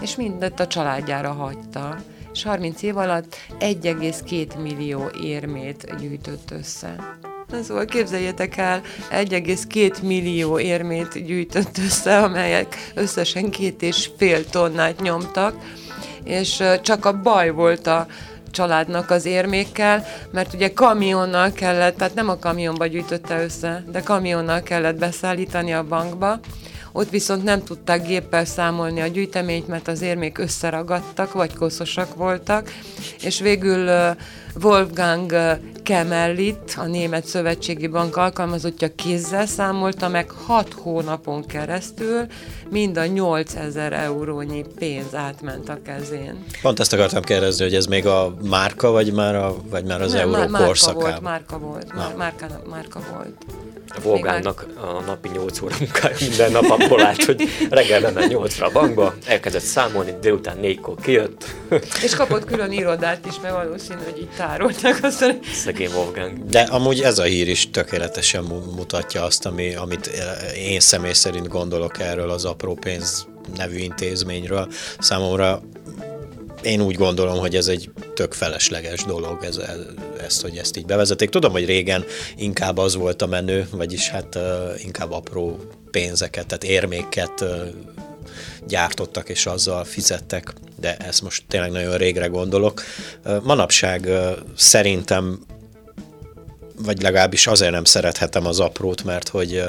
[0.00, 1.96] És mindet a családjára hagyta.
[2.32, 7.18] És 30 év alatt 1,2 millió érmét gyűjtött össze.
[7.62, 15.54] Szóval képzeljétek el, 1,2 millió érmét gyűjtött össze, amelyek összesen két és fél tonnát nyomtak,
[16.24, 18.06] és csak a baj volt a
[18.50, 24.62] családnak az érmékkel, mert ugye kamionnal kellett, tehát nem a kamionba gyűjtötte össze, de kamionnal
[24.62, 26.40] kellett beszállítani a bankba,
[26.92, 32.72] ott viszont nem tudták géppel számolni a gyűjteményt, mert az érmék összeragadtak, vagy koszosak voltak,
[33.22, 34.14] és végül
[34.62, 42.26] Wolfgang Kemellit, a Német Szövetségi Bank alkalmazottja kézzel számolta meg 6 hónapon keresztül,
[42.70, 46.44] mind a 8000 eurónyi pénz átment a kezén.
[46.62, 50.12] Pont ezt akartam kérdezni, hogy ez még a márka, vagy már, a, vagy már az
[50.12, 51.02] Nem, euró márka korszakában?
[51.02, 53.44] Volt, márka volt, már, márka, márka volt.
[53.88, 58.64] A Volgánnak a napi 8 óra munkája minden nap abból állt, hogy reggel bement 8-ra
[58.64, 61.44] a bankba, elkezdett számolni, délután 4-kor kijött.
[62.02, 64.98] És kapott külön irodát is, mert valószínű, hogy itt tároltak.
[65.02, 65.38] Aztán...
[65.52, 66.46] Szegény Wolfgang.
[66.46, 70.10] De amúgy ez a hír is tökéletesen mutatja azt, ami, amit
[70.56, 74.68] én személy szerint gondolok erről az apró pénz nevű intézményről.
[74.98, 75.62] Számomra
[76.62, 79.78] én úgy gondolom, hogy ez egy tök felesleges dolog, ez, ez,
[80.24, 81.30] ezt, hogy ezt így bevezetik.
[81.30, 82.04] Tudom, hogy régen
[82.36, 84.38] inkább az volt a menő, vagyis hát
[84.84, 85.58] inkább apró
[85.90, 87.44] pénzeket, tehát érméket
[88.66, 92.82] gyártottak és azzal fizettek, de ezt most tényleg nagyon régre gondolok.
[93.42, 94.08] Manapság
[94.56, 95.40] szerintem
[96.78, 99.64] vagy legalábbis azért nem szerethetem az aprót, mert hogy,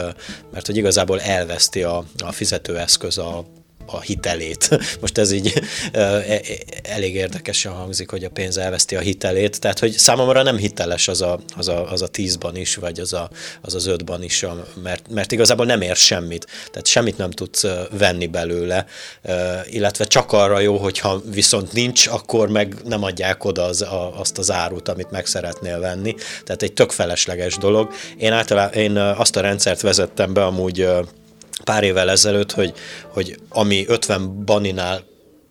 [0.51, 3.45] mert hogy igazából elveszti a, a fizetőeszköz a,
[3.87, 4.69] a hitelét.
[5.01, 6.41] Most ez így e, e,
[6.83, 11.21] elég érdekesen hangzik, hogy a pénz elveszti a hitelét, tehát hogy számomra nem hiteles az
[11.21, 13.29] a, az a, az a tízban is, vagy az a,
[13.61, 14.45] az, az ötban is,
[14.83, 18.85] mert, mert igazából nem ér semmit, tehát semmit nem tudsz venni belőle,
[19.65, 24.37] illetve csak arra jó, hogyha viszont nincs, akkor meg nem adják oda az, a, azt
[24.37, 27.93] az árut, amit meg szeretnél venni, tehát egy tök felesleges dolog.
[28.17, 30.87] Én általában én azt a rendszert vezettem be amúgy
[31.63, 32.73] pár évvel ezelőtt, hogy,
[33.07, 35.03] hogy ami 50 baninál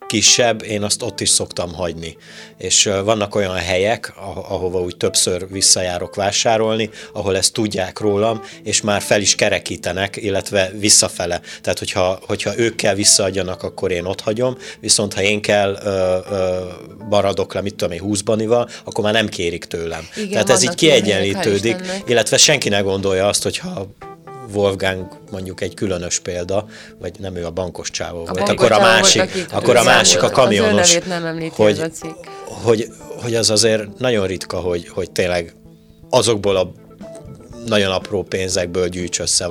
[0.06, 2.16] kisebb, én azt ott is szoktam hagyni.
[2.58, 4.12] És vannak olyan helyek,
[4.48, 10.70] ahova úgy többször visszajárok vásárolni, ahol ezt tudják rólam, és már fel is kerekítenek, illetve
[10.78, 11.40] visszafele.
[11.60, 16.18] Tehát, hogyha, hogyha ők kell visszaadjanak, akkor én ott hagyom, viszont ha én kell ö,
[16.30, 16.58] ö,
[17.08, 20.08] maradok le, mit tudom én, 20 banival, akkor már nem kérik tőlem.
[20.16, 23.86] Igen, Tehát ez így kiegyenlítődik, illetve senki ne gondolja azt, hogyha
[24.52, 26.66] Wolfgang mondjuk egy különös példa,
[26.98, 30.22] vagy nem ő a bankos csávó a volt, akkor a másik, volt, akkor a másik
[30.22, 31.82] a kamionos, az nem hogy,
[32.44, 32.88] hogy,
[33.22, 35.54] hogy az azért nagyon ritka, hogy, hogy tényleg
[36.11, 36.72] azokból a
[37.66, 39.48] nagyon apró pénzekből gyűjts össze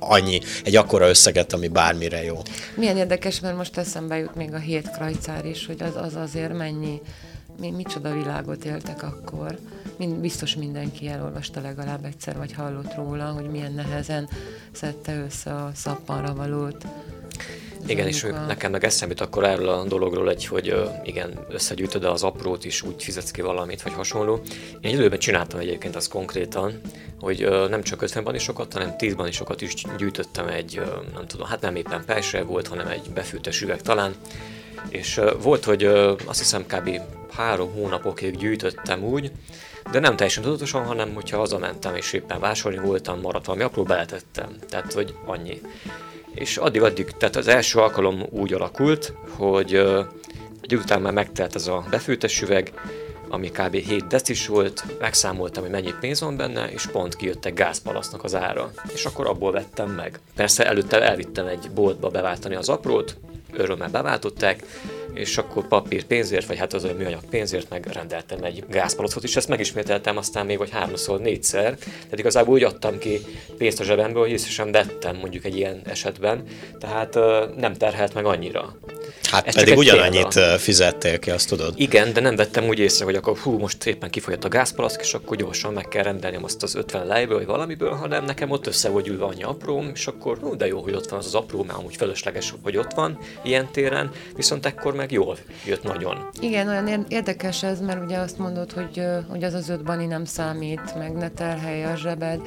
[0.00, 2.36] annyi, egy akkora összeget, ami bármire jó.
[2.74, 6.52] Milyen érdekes, mert most eszembe jut még a hét krajcár is, hogy az, az azért
[6.52, 7.00] mennyi,
[7.60, 9.58] mi, micsoda világot éltek akkor
[9.96, 14.28] mind, biztos mindenki elolvasta legalább egyszer, vagy hallott róla, hogy milyen nehezen
[14.72, 16.84] szedte össze a szappanra valót.
[17.86, 18.44] Igen, és a...
[18.46, 23.02] nekem meg eszembe akkor erről a dologról egy, hogy igen, összegyűjtöd az aprót is, úgy
[23.02, 24.40] fizetsz ki valamit, vagy hasonló.
[24.70, 26.80] Én egy időben csináltam egyébként azt konkrétan,
[27.20, 30.80] hogy nem csak 50 is sokat, hanem 10 is sokat is gyűjtöttem egy,
[31.14, 34.14] nem tudom, hát nem éppen pelsre volt, hanem egy befűtes üveg talán,
[34.88, 35.84] és volt, hogy
[36.26, 37.00] azt hiszem kb.
[37.32, 39.32] három hónapokig gyűjtöttem úgy,
[39.90, 44.56] de nem teljesen tudatosan, hanem hogyha hazamentem és éppen vásárolni voltam, maradt valami apró, beletettem.
[44.68, 45.60] Tehát, hogy annyi.
[46.34, 49.74] És addig-addig, tehát az első alkalom úgy alakult, hogy
[50.60, 52.72] egy után már megtelt ez a befűtes üveg,
[53.28, 53.74] ami kb.
[53.74, 58.34] 7 decis volt, megszámoltam, hogy mennyi pénz van benne, és pont kijött egy gázpalasznak az
[58.34, 58.70] ára.
[58.94, 60.20] És akkor abból vettem meg.
[60.34, 63.16] Persze előtte elvittem egy boltba beváltani az aprót,
[63.52, 64.62] örömmel beváltották,
[65.14, 69.48] és akkor papír pénzért, vagy hát az olyan műanyag pénzért megrendeltem egy gázpalacot, és ezt
[69.48, 71.76] megismételtem aztán még vagy háromszor, négyszer.
[71.78, 73.20] Tehát igazából úgy adtam ki
[73.58, 76.42] pénzt a zsebemből, hogy észre sem vettem mondjuk egy ilyen esetben,
[76.78, 77.14] tehát
[77.56, 78.76] nem terhelt meg annyira.
[79.22, 80.58] Hát Ez pedig ugyanannyit példa.
[80.58, 81.74] fizettél ki, azt tudod?
[81.76, 85.14] Igen, de nem vettem úgy észre, hogy akkor hú, most éppen kifolyott a gázpalack, és
[85.14, 88.88] akkor gyorsan meg kell rendelni azt az 50 lejből, vagy valamiből, hanem nekem ott össze
[88.88, 91.62] volt gyűlve annyi apróm, és akkor hú, de jó, hogy ott van az az apró,
[91.62, 95.36] mert amúgy fölösleges, hogy ott van ilyen téren, viszont ekkor meg jól
[95.66, 96.28] jött nagyon.
[96.40, 100.24] Igen, olyan érdekes ez, mert ugye azt mondod, hogy, hogy az az öt bani nem
[100.24, 102.40] számít, meg ne terhelje a zsebed,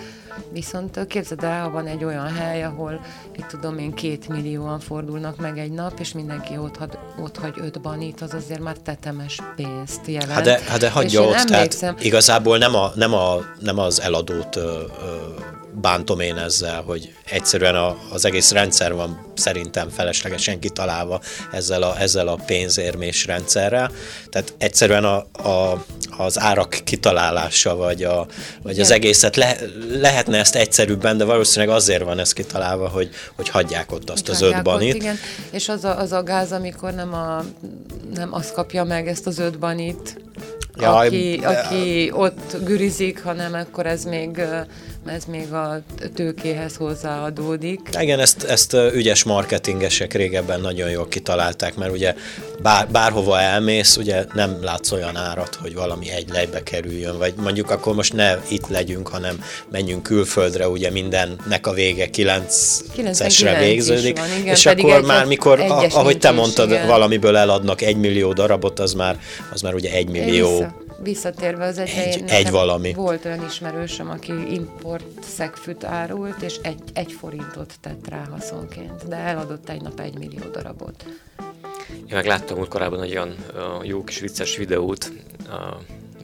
[0.51, 3.01] viszont képzeld el, ha van egy olyan hely, ahol,
[3.37, 7.53] itt tudom én, két millióan fordulnak meg egy nap, és mindenki ott, hagy, ott hagy
[7.57, 10.31] öt banit, az azért már tetemes pénzt jelent.
[10.31, 14.55] Hát de, hát de hagyja ott, tehát igazából nem, a, nem, a, nem az eladót
[14.55, 21.21] ö, ö, bántom én ezzel, hogy egyszerűen a, az egész rendszer van szerintem feleslegesen kitalálva
[21.51, 23.91] ezzel a, ezzel a pénzérmés rendszerrel.
[24.29, 25.17] Tehát egyszerűen a,
[25.49, 25.85] a,
[26.17, 28.27] az árak kitalálása, vagy, a,
[28.61, 29.57] vagy az egészet le,
[29.99, 34.35] lehetne ezt egyszerűbben, de valószínűleg azért van ez kitalálva, hogy, hogy hagyják ott azt hogy
[34.35, 34.93] az öt banit.
[34.93, 35.17] Ott, igen.
[35.51, 37.43] És az a, az a gáz, amikor nem, a,
[38.13, 40.21] nem az kapja meg ezt az öt banit,
[40.75, 44.41] Jaj, aki, aki ott gürizik, hanem akkor ez még
[45.05, 45.81] ez még a
[46.13, 47.79] tőkéhez hozzáadódik.
[47.99, 52.15] Igen, ezt, ezt ügyes marketingesek régebben nagyon jól kitalálták, mert ugye
[52.61, 57.69] bár, bárhova elmész, ugye nem látsz olyan árat, hogy valami egy lejbe kerüljön, vagy mondjuk
[57.69, 64.27] akkor most ne itt legyünk, hanem menjünk külföldre, ugye mindennek a vége 9-esre végződik, van,
[64.39, 65.59] igen, és akkor már mikor,
[65.91, 66.87] ahogy te mondtad, igen.
[66.87, 69.19] valamiből eladnak egy millió darabot, az már,
[69.51, 72.93] az már ugye egy millió Vissza visszatérve az egy, egy valami.
[72.93, 79.15] Volt olyan ismerősöm, aki import szegfűt árult, és egy, egy forintot tett rá haszonként, de
[79.15, 81.05] eladott egy nap egy millió darabot.
[81.93, 85.11] Én meg láttam úgy korábban egy olyan uh, jó kis vicces videót,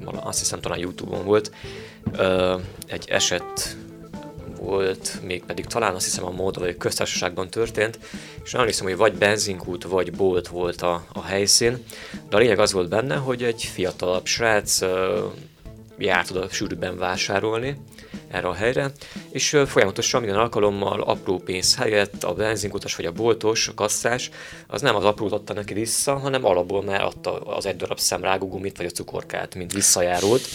[0.06, 1.52] uh, azt hiszem talán Youtube-on volt,
[2.18, 3.78] uh, egy eset
[4.60, 8.00] volt, még pedig talán azt hiszem a Moldovai köztársaságban történt,
[8.44, 11.84] és nem hiszem, hogy vagy benzinkút, vagy bolt volt a, a helyszín,
[12.30, 14.90] de a lényeg az volt benne, hogy egy fiatalabb srác uh,
[15.98, 17.78] járt oda sűrűbben vásárolni
[18.28, 18.92] erre a helyre,
[19.32, 24.30] és folyamatosan minden alkalommal apró pénz helyett a benzinkutas vagy a boltos, a kasszás,
[24.68, 28.78] az nem az aprót adta neki vissza, hanem alapból már adta az egy darab szemrágógumit
[28.78, 30.48] vagy a cukorkát, mint visszajárult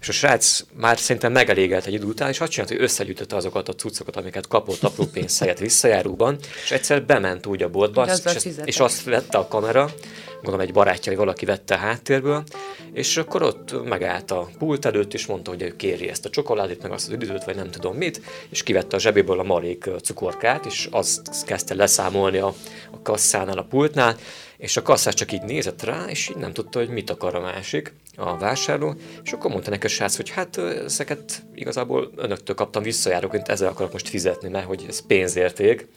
[0.00, 3.68] és a srác már szerintem megelégelt egy idő után, és azt csinált, hogy összegyűjtötte azokat
[3.68, 8.34] a cuccokat, amiket kapott apró pénz helyett visszajáróban, és egyszer bement úgy a boltba, és,
[8.34, 9.90] és, és azt vette a kamera,
[10.34, 12.44] gondolom egy barátja, vagy valaki vette a háttérből,
[12.92, 16.82] és akkor ott megállt a pult előtt, és mondta, hogy ő kéri ezt a csokoládét,
[16.82, 20.66] meg azt az üdítőt, vagy nem tudom mit, és kivette a zsebéből a marék cukorkát,
[20.66, 22.54] és azt kezdte leszámolni a,
[22.90, 24.16] a kasszánál, a pultnál,
[24.60, 27.40] és a kasszás csak így nézett rá, és így nem tudta, hogy mit akar a
[27.40, 28.94] másik, a vásárló,
[29.24, 33.92] és akkor mondta neki a srác, hogy hát ezeket igazából önöktől kaptam visszajáróként, ezzel akarok
[33.92, 35.88] most fizetni, mert hogy ez pénzérték.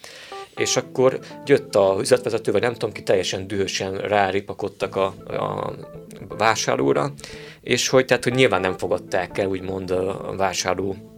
[0.56, 5.74] és akkor jött a üzletvezető, vagy nem tudom ki, teljesen dühösen ráripakodtak a, a
[6.38, 7.14] vásárlóra,
[7.62, 11.13] és hogy, tehát, hogy nyilván nem fogadták el úgymond a vásárló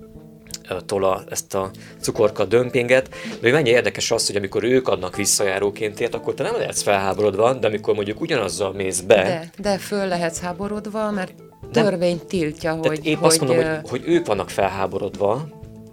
[0.86, 6.00] tola ezt a cukorka dömpinget, de hogy mennyi érdekes az, hogy amikor ők adnak visszajáróként
[6.00, 9.16] ért, akkor te nem lehetsz felháborodva, de amikor mondjuk ugyanazzal mész be...
[9.24, 11.34] De, de föl lehetsz háborodva, mert
[11.72, 12.82] törvény tiltja, hogy...
[12.82, 15.48] Tehát épp hogy, azt mondom, hogy, hogy ők vannak felháborodva,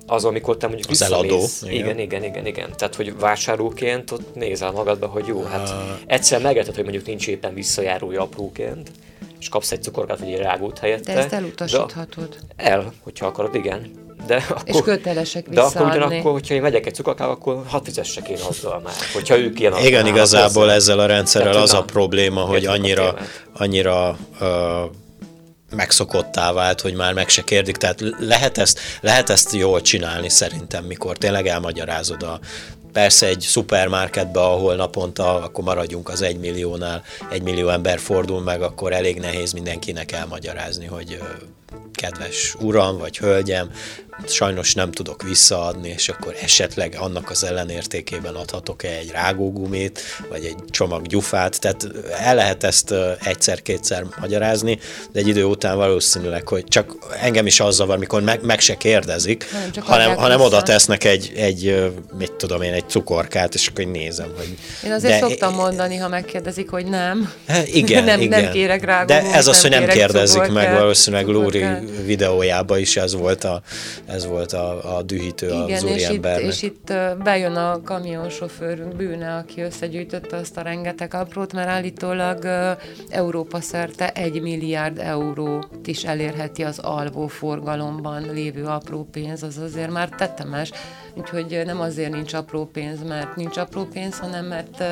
[0.07, 1.45] az, amikor te mondjuk az eladó.
[1.63, 1.75] Igen.
[1.75, 2.71] igen, igen, igen, igen.
[2.77, 5.75] Tehát, hogy vásárlóként ott nézel magadba, hogy jó, hát uh...
[6.07, 8.91] egyszer megérted, hogy mondjuk nincs éppen visszajárója apróként,
[9.41, 11.15] és kapsz egy cukorkát, vagy egy rágót helyette.
[11.15, 12.37] De ezt elutasíthatod.
[12.57, 13.91] El, hogyha akarod, igen.
[14.27, 18.29] De akkor, és kötelesek De akkor ugyanakkor, hogyha én megyek egy cukorkába, akkor hat fizessek
[18.29, 20.75] én azzal már, hogyha ők ilyen Igen, igazából hozzá.
[20.75, 23.15] ezzel a rendszerrel az a probléma, hogy annyira,
[23.53, 24.49] annyira uh,
[25.77, 30.85] megszokottá vált, hogy már meg se kérdik, tehát lehet ezt, lehet ezt jól csinálni szerintem,
[30.85, 32.41] mikor tényleg elmagyarázod a
[32.93, 38.63] Persze egy szupermarketbe, ahol naponta, akkor maradjunk az egy milliónál, egy millió ember fordul meg,
[38.63, 41.19] akkor elég nehéz mindenkinek elmagyarázni, hogy
[41.93, 43.71] kedves uram vagy hölgyem,
[44.27, 50.57] sajnos nem tudok visszaadni, és akkor esetleg annak az ellenértékében adhatok-e egy rágógumét, vagy egy
[50.71, 52.95] csomag gyufát, tehát el lehet ezt
[53.25, 54.79] egyszer-kétszer magyarázni,
[55.13, 58.75] de egy idő után valószínűleg, hogy csak engem is az zavar, mikor meg, meg se
[58.77, 63.85] kérdezik, hanem, hanem, hanem oda tesznek egy, egy, mit tudom én, egy cukorkát, és akkor
[63.85, 64.59] nézem, hogy...
[64.85, 67.33] Én azért de, szoktam mondani, ha megkérdezik, hogy nem.
[67.65, 68.43] Igen, nem, igen.
[68.43, 71.65] nem kérek rágógumét, De ez az, hogy nem kérdezik cukorkát, meg, valószínűleg Lóri
[72.05, 73.63] videójában is ez volt a,
[74.07, 76.47] ez volt a, a dühítő Igen, az úriembernek.
[76.47, 81.69] És itt, és itt bejön a kamionsofőrünk bűne, aki összegyűjtötte azt a rengeteg aprót, mert
[81.69, 82.45] állítólag
[83.09, 89.91] Európa szerte egy milliárd eurót is elérheti az alvó forgalomban lévő apró pénz, az azért
[89.91, 90.71] már tetemes.
[91.15, 94.85] Úgyhogy nem azért nincs apró pénz, mert nincs apró pénz, hanem mert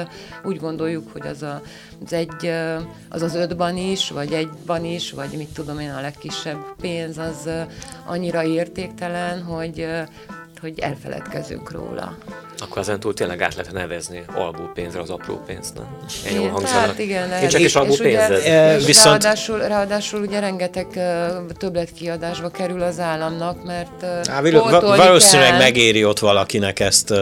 [0.45, 1.63] úgy gondoljuk, hogy az a,
[2.05, 2.53] az egy,
[3.09, 7.51] az az ötban is, vagy egyban is, vagy mit tudom én, a legkisebb pénz, az
[8.07, 9.87] annyira értéktelen, hogy
[10.61, 12.17] hogy elfeledkezünk róla.
[12.63, 15.97] Akkor ezen túl tényleg át lehet nevezni alvó pénzre az apró pénzt, nem?
[16.29, 16.87] Én jól hangzanak.
[16.87, 17.43] Hát igen, lehet.
[17.43, 18.47] Én csak is alvó pénzed.
[18.47, 19.23] E, viszont...
[19.23, 24.41] ráadásul, ráadásul ugye rengeteg uh, többletkiadásba kerül az államnak, mert uh, Á,
[24.81, 25.59] valószínűleg kell.
[25.59, 27.19] megéri ott valakinek ezt, uh,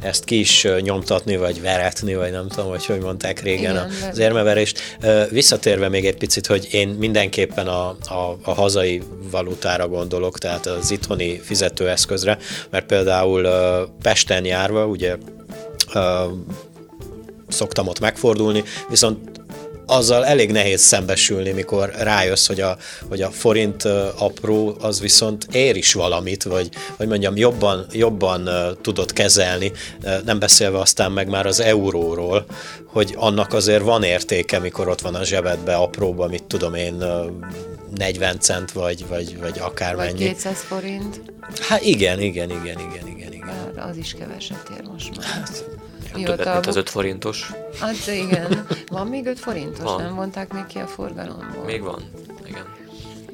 [0.00, 4.18] ezt ki is nyomtatni, vagy veretni, vagy nem tudom, hogy hogy mondták régen igen, az
[4.18, 4.96] érmeverést.
[5.02, 10.66] Uh, visszatérve még egy picit, hogy én mindenképpen a, a, a hazai valutára gondolok, tehát
[10.66, 12.38] az itthoni fizetőeszközre,
[12.72, 13.48] mert például
[14.02, 15.16] Pesten járva, ugye
[17.48, 19.30] szoktam ott megfordulni, viszont
[19.86, 22.76] azzal elég nehéz szembesülni, mikor rájössz, hogy a,
[23.08, 23.84] hogy a forint
[24.18, 29.72] apró az viszont ér is valamit, vagy, vagy mondjam, jobban, jobban tudod kezelni,
[30.24, 32.44] nem beszélve aztán meg már az euróról,
[32.86, 37.04] hogy annak azért van értéke, mikor ott van a zsebedbe apróba, mit tudom én,
[37.94, 40.10] 40 cent, vagy, vagy, vagy akármennyi.
[40.12, 41.20] Vagy 200 forint.
[41.68, 43.48] Hát igen, igen, igen, igen, igen, igen.
[43.48, 45.26] Hát az is keveset ér most már.
[45.26, 45.64] Hát,
[46.14, 47.50] Mióta mint az 5 forintos.
[47.80, 48.66] Hát igen.
[48.88, 49.82] Van még 5 forintos?
[49.82, 50.02] Van.
[50.02, 51.64] Nem vonták még ki a forgalomból?
[51.64, 52.02] Még van,
[52.46, 52.64] igen.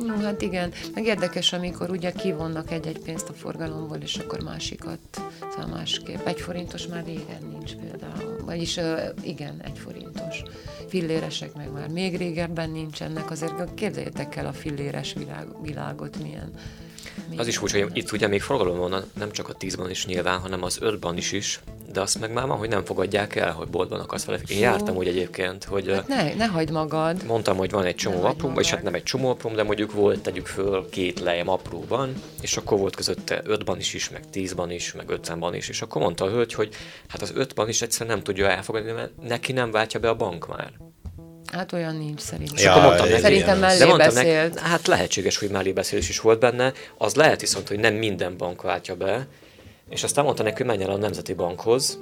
[0.07, 4.99] No, hát igen, meg érdekes, amikor ugye kivonnak egy-egy pénzt a forgalomból, és akkor másikat,
[5.41, 6.27] szóval másképp.
[6.27, 8.45] Egy forintos már régen nincs például.
[8.45, 8.81] Vagyis
[9.23, 10.43] igen, egy forintos.
[10.89, 16.53] Filléresek meg már még régebben nincsenek, azért képzeljétek el a filléres világ, világot, milyen
[17.37, 20.39] az is úgy, hogy itt ugye még forgalom van, nem csak a 10-ban is nyilván,
[20.39, 21.61] hanem az 5-ban is is,
[21.93, 24.39] de azt meg már van, hogy nem fogadják el, hogy boltban akarsz vele.
[24.47, 25.91] Én jártam úgy egyébként, hogy...
[25.93, 27.25] Hát ne, ne hagyd magad.
[27.27, 30.21] Mondtam, hogy van egy csomó apróm, és hát nem egy csomó apróm, de mondjuk volt,
[30.21, 34.93] tegyük föl, két lejem apróban, és akkor volt közötte 5-ban is, is, meg 10-ban is,
[34.93, 36.75] meg 50-ban is, és akkor mondta a hölgy, hogy
[37.09, 40.49] hát az 5-ban is egyszerűen nem tudja elfogadni, mert neki nem váltja be a bank
[40.49, 40.73] már.
[41.53, 42.65] Hát olyan nincs szerintem.
[42.65, 44.55] Ja, akkor mondtam neki, szerintem mellé de beszélt.
[44.55, 46.73] Neki, hát lehetséges, hogy mellé beszélés is volt benne.
[46.99, 49.27] Az lehet viszont, hogy nem minden bank váltja be.
[49.91, 51.99] És aztán mondta neki, hogy menjen el a Nemzeti Bankhoz.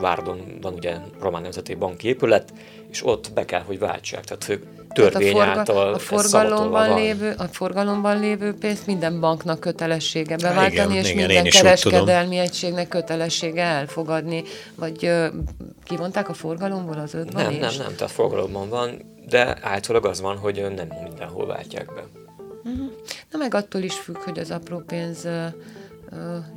[0.00, 2.52] Várdon van ugye Román Nemzeti Bank épület,
[2.90, 4.24] és ott be kell, hogy váltsák.
[4.24, 9.60] Tehát ők törvény a forga, által a forgalomban, lévő, a forgalomban lévő pénzt minden banknak
[9.60, 14.42] kötelessége beváltani, igen, és igen, minden kereskedelmi egységnek kötelessége elfogadni.
[14.74, 15.10] Vagy
[15.84, 20.36] kivonták a forgalomból az ötben Nem, nem, nem, tehát forgalomban van, de általában az van,
[20.36, 22.04] hogy nem mindenhol váltják be.
[22.64, 22.90] Uh-huh.
[23.30, 25.28] Na meg attól is függ, hogy az apró pénz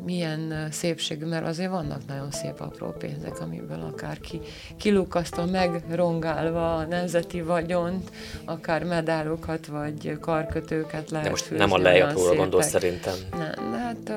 [0.06, 4.40] milyen szépségű, mert azért vannak nagyon szép apró pénzek, amiből akár ki,
[4.78, 8.12] kilukasztva, megrongálva a nemzeti vagyont,
[8.46, 13.16] akár medálokat vagy karkötőket lehet De most nem a lejapróra gondol szerintem.
[13.32, 14.14] Nem, hát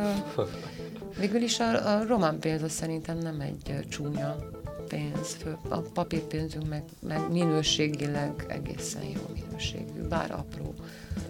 [1.18, 4.36] Végül is a, a román pénz szerintem nem egy csúnya
[4.88, 5.36] pénz,
[5.68, 10.74] a papírpénzünk meg, meg minőségileg egészen jó minőségű, bár apró.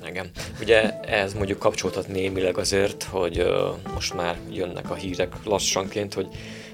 [0.07, 0.30] Igen.
[0.61, 6.28] Ugye ez mondjuk kapcsolódhat némileg azért, hogy uh, most már jönnek a hírek lassanként, hogy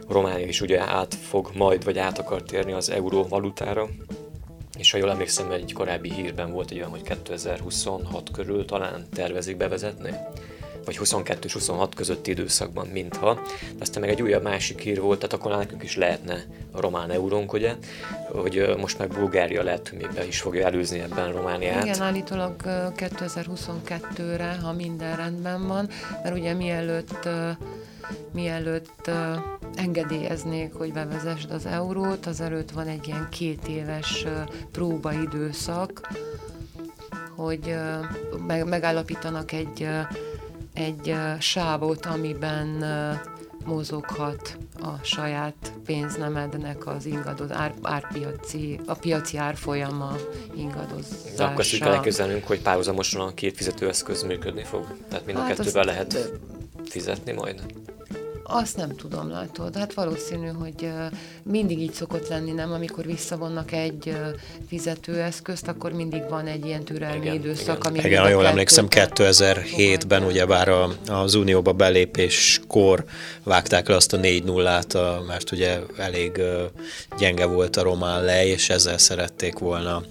[0.08, 3.88] Románia is ugye át fog majd, vagy át akar térni az euró valutára,
[4.78, 9.56] és ha jól emlékszem, egy korábbi hírben volt egy olyan, hogy 2026 körül talán tervezik
[9.56, 10.14] bevezetni
[10.91, 13.34] vagy 22 és 26 közötti időszakban, mintha.
[13.34, 17.11] De aztán meg egy újabb másik hír volt, tehát akkor nekünk is lehetne a román
[17.11, 17.74] eurónk, ugye,
[18.32, 21.84] hogy most meg Bulgária lehet, még be is fogja előzni ebben Romániát.
[21.84, 22.55] Igen, állítólag
[22.97, 25.88] 2022-re, ha minden rendben van,
[26.22, 27.28] mert ugye mielőtt
[28.32, 29.11] mielőtt
[29.74, 34.26] engedélyeznék, hogy bevezesd az eurót, azelőtt van egy ilyen két éves
[34.72, 36.09] próbaidőszak,
[37.36, 37.74] hogy
[38.64, 39.88] megállapítanak egy
[40.74, 42.84] egy sávot, amiben
[43.64, 50.16] mozoghat a saját pénznemednek az ingadoz, ár, árpiaci, a piaci árfolyama
[50.56, 51.36] ingadozása.
[51.36, 54.96] De akkor azt elképzelnünk, hogy párhuzamosan a két fizetőeszköz működni fog?
[55.08, 56.30] Tehát mind a hát kettővel lehet
[56.84, 57.62] fizetni majd?
[58.53, 59.76] Azt nem tudom, látod.
[59.76, 60.92] Hát valószínű, hogy
[61.42, 62.72] mindig így szokott lenni, nem?
[62.72, 64.16] Amikor visszavonnak egy
[64.68, 67.86] fizetőeszközt, akkor mindig van egy ilyen türelmi igen, időszak.
[67.90, 70.68] Igen, igen jól emlékszem, 2007-ben ugyebár
[71.09, 73.05] az Unióba belépéskor
[73.42, 74.80] vágták le azt a 4 0
[75.26, 76.40] mert ugye elég
[77.18, 80.03] gyenge volt a román lej, és ezzel szerették volna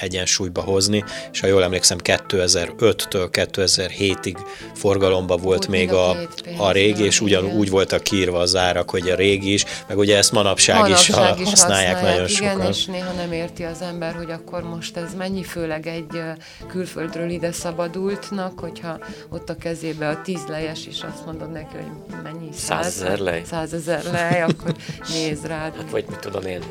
[0.00, 4.36] egyensúlyba hozni, és ha jól emlékszem, 2005-től 2007-ig
[4.74, 6.16] forgalomba volt, volt még a,
[6.56, 10.16] a régi, és ugyan úgy voltak kiírva az árak, hogy a régi is, meg ugye
[10.16, 12.70] ezt manapság, manapság is, is használják, használják nagyon igen, sokan.
[12.70, 16.22] és néha nem érti az ember, hogy akkor most ez mennyi, főleg egy
[16.68, 22.20] külföldről ide szabadultnak, hogyha ott a kezébe a tíz lejes, és azt mondod neki, hogy
[22.22, 22.48] mennyi?
[22.52, 23.42] Százezer lej?
[23.44, 24.74] Százezer lej, akkor
[25.08, 25.76] nézd rád.
[25.76, 26.62] Hát, vagy mit tudom én,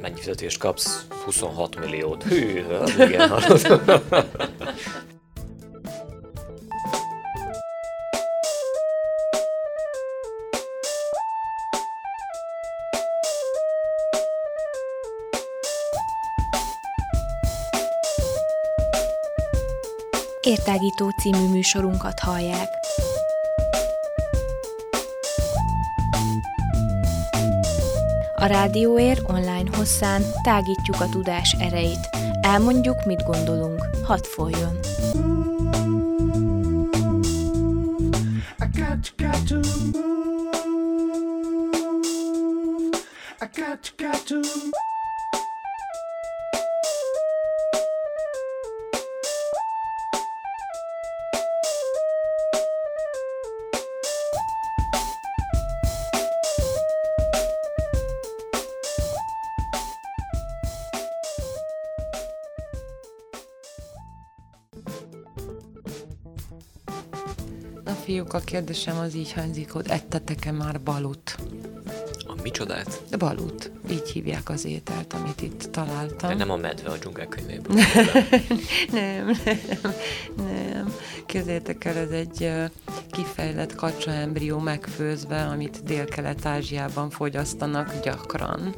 [0.00, 1.06] mennyi fizetést kapsz?
[1.24, 2.22] 26 milliót.
[2.22, 2.64] Hű,
[2.98, 3.30] igen,
[20.54, 20.58] hallod.
[20.58, 22.68] Értágító című műsorunkat hallják.
[28.34, 32.08] A Rádióér online hosszán tágítjuk a tudás erejét.
[32.40, 33.88] Elmondjuk, mit gondolunk.
[34.04, 34.78] Hadd folyjon!
[43.96, 44.93] Got, to move.
[68.34, 71.36] A kérdésem az így hangzik, hogy ettetek-e már balut?
[72.26, 73.02] A micsodát?
[73.10, 73.70] De balut.
[73.90, 76.28] Így hívják az ételt, amit itt találtam.
[76.28, 77.76] De nem a medve a dzsungel könyvéből.
[78.92, 79.94] nem, nem,
[80.36, 80.94] nem.
[81.26, 82.52] Képzeljétek el, ez egy
[83.10, 88.74] kifejlett kacsaembrió megfőzve, amit Dél-Kelet-Ázsiában fogyasztanak gyakran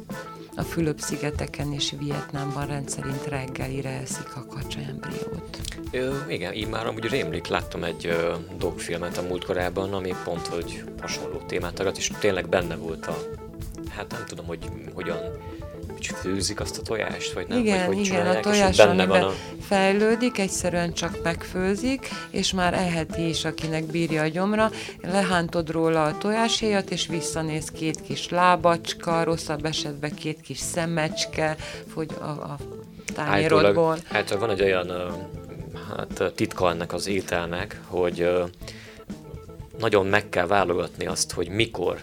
[0.57, 5.59] a Fülöp-szigeteken és Vietnámban rendszerint reggelire eszik a kacsaembriót.
[5.91, 10.83] Ö, igen, így már amúgy rémlik, láttam egy ö, dogfilmet a múltkorában, ami pont, hogy
[11.01, 13.17] hasonló témát tagat, és tényleg benne volt a,
[13.89, 14.59] hát nem tudom, hogy
[14.93, 15.17] hogyan
[15.97, 17.59] hogy főzik azt a tojást, vagy nem?
[17.59, 19.33] Igen, vagy hogy igen, a tojás, benne van a...
[19.61, 24.71] fejlődik, egyszerűen csak megfőzik, és már eheti is, akinek bírja a gyomra,
[25.01, 31.55] lehántod róla a tojáshéjat, és visszanéz két kis lábacska, rosszabb esetben két kis szemecske,
[31.93, 32.57] hogy a, a
[33.13, 33.97] tányérodból.
[34.09, 34.91] Hát van egy olyan
[35.95, 38.29] hát, titka ennek az ételnek, hogy
[39.79, 41.99] nagyon meg kell válogatni azt, hogy mikor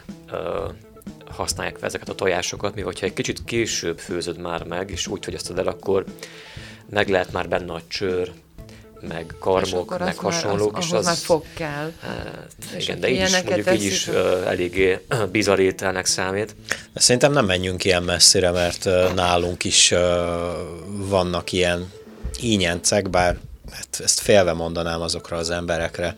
[1.34, 5.24] használják fel ezeket a tojásokat, mivel ha egy kicsit később főzöd már meg, és úgy
[5.24, 6.04] fogyasztod el, akkor
[6.90, 8.32] meg lehet már benne a csőr,
[9.08, 10.76] meg karmok, meg hasonlók.
[10.76, 11.92] Az, és az, már fog kell.
[12.00, 14.14] Hát, igen, de így is mondjuk így is uh,
[14.46, 14.98] eléggé
[15.32, 16.54] bizarr ételnek számít.
[16.94, 19.98] Szerintem nem menjünk ilyen messzire, mert uh, nálunk is uh,
[20.86, 21.92] vannak ilyen
[22.40, 23.38] ínyencek, bár
[23.72, 26.14] hát ezt félve mondanám azokra az emberekre,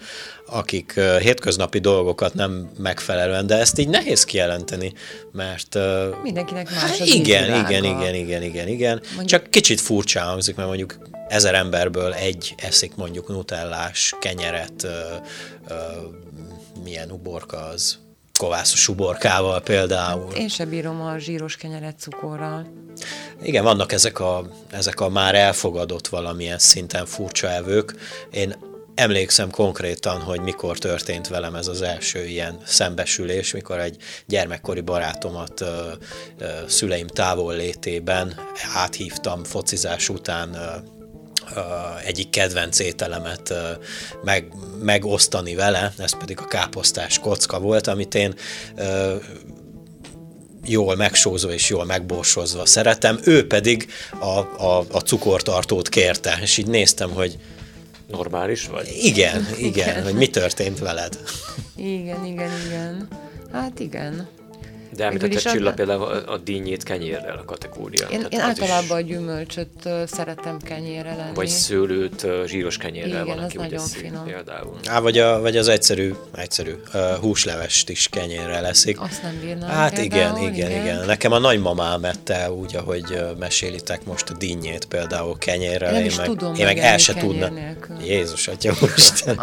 [0.46, 4.92] akik hétköznapi dolgokat nem megfelelően, de ezt így nehéz kijelenteni,
[5.32, 5.78] mert...
[6.22, 9.00] Mindenkinek más az igen, igen, igen, igen, igen, igen.
[9.04, 9.26] Mondjuk...
[9.26, 14.90] Csak kicsit furcsa hangzik, mert mondjuk ezer emberből egy eszik mondjuk nutellás kenyeret, uh,
[15.68, 15.76] uh,
[16.84, 17.98] milyen uborka az
[18.38, 20.32] kovászos uborkával például.
[20.32, 22.66] Én sem bírom a zsíros kenyeret cukorral.
[23.42, 27.94] Igen, vannak ezek a, ezek a már elfogadott valamilyen szinten furcsa evők.
[28.30, 28.56] Én
[28.96, 35.60] emlékszem konkrétan, hogy mikor történt velem ez az első ilyen szembesülés, mikor egy gyermekkori barátomat
[35.60, 35.92] ö,
[36.38, 38.34] ö, szüleim távol létében
[38.74, 40.94] áthívtam focizás után ö,
[42.04, 43.54] egyik kedvenc ételemet
[44.24, 48.34] meg, megosztani vele, ez pedig a káposztás kocka volt, amit én
[50.64, 53.90] jól megsózva és jól megborsozva szeretem, ő pedig
[54.20, 57.38] a, a, a cukortartót kérte, és így néztem, hogy
[58.06, 58.98] normális vagy?
[59.02, 60.02] Igen, igen, igen.
[60.02, 61.18] hogy mi történt veled.
[61.76, 63.08] Igen, igen, igen.
[63.52, 64.28] Hát igen.
[64.96, 68.08] De említette Csilla például a, a dinnyét kenyérrel a kategória.
[68.08, 69.04] Én, én általában is...
[69.04, 71.34] a gyümölcsöt uh, szeretem kenyérrel lenni.
[71.34, 74.24] Vagy szőlőt uh, zsíros kenyérrel Igen, van, aki nagyon finom.
[74.24, 74.76] például.
[74.86, 79.00] Á, vagy, a, vagy az egyszerű, egyszerű uh, húslevest is kenyérrel leszik.
[79.00, 79.68] Azt nem bírnám.
[79.68, 81.06] Hát igen, igen, igen, igen.
[81.06, 85.94] Nekem a nagymamám ette úgy, ahogy mesélitek most a dinnyét például kenyérrel.
[85.94, 87.50] Én, én meg, tudom én meg el se tudna.
[88.04, 89.40] Jézus, atya Isten.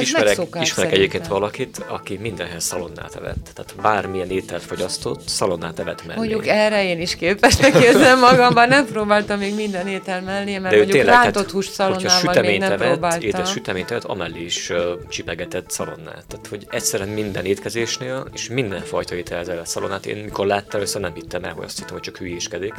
[0.00, 3.50] ismerek, ismerek egyébként valakit, aki mindenhez szalonnát evett.
[3.54, 6.18] Tehát bármilyen ételt fogyasztott, szalonnát evett mellé.
[6.18, 10.96] Mondjuk erre én is képesnek érzem magamban, nem próbáltam még minden étel mellé, mert mondjuk
[10.96, 13.20] tényleg, rántott hús szalonnával még nem evett, próbáltam.
[13.20, 14.78] Étes süteményt evett, amellé is uh,
[15.08, 16.24] csipegetett szalonnát.
[16.28, 20.06] Tehát, hogy egyszerűen minden étkezésnél, és minden fajta ételzel szalonnát.
[20.06, 22.74] Én mikor láttam először nem hittem el, hogy azt hittem, hogy csak hülyéskedik.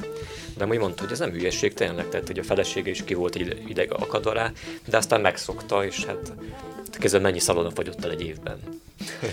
[0.58, 3.36] De úgy mondta, hogy ez nem hülyeség tényleg, tehát hogy a felesége is ki volt
[3.36, 4.52] egy ideg akadva rá,
[4.90, 6.34] de aztán megszokta, és hát
[7.00, 8.58] Kezdve mennyi szalonna fogyott el egy évben?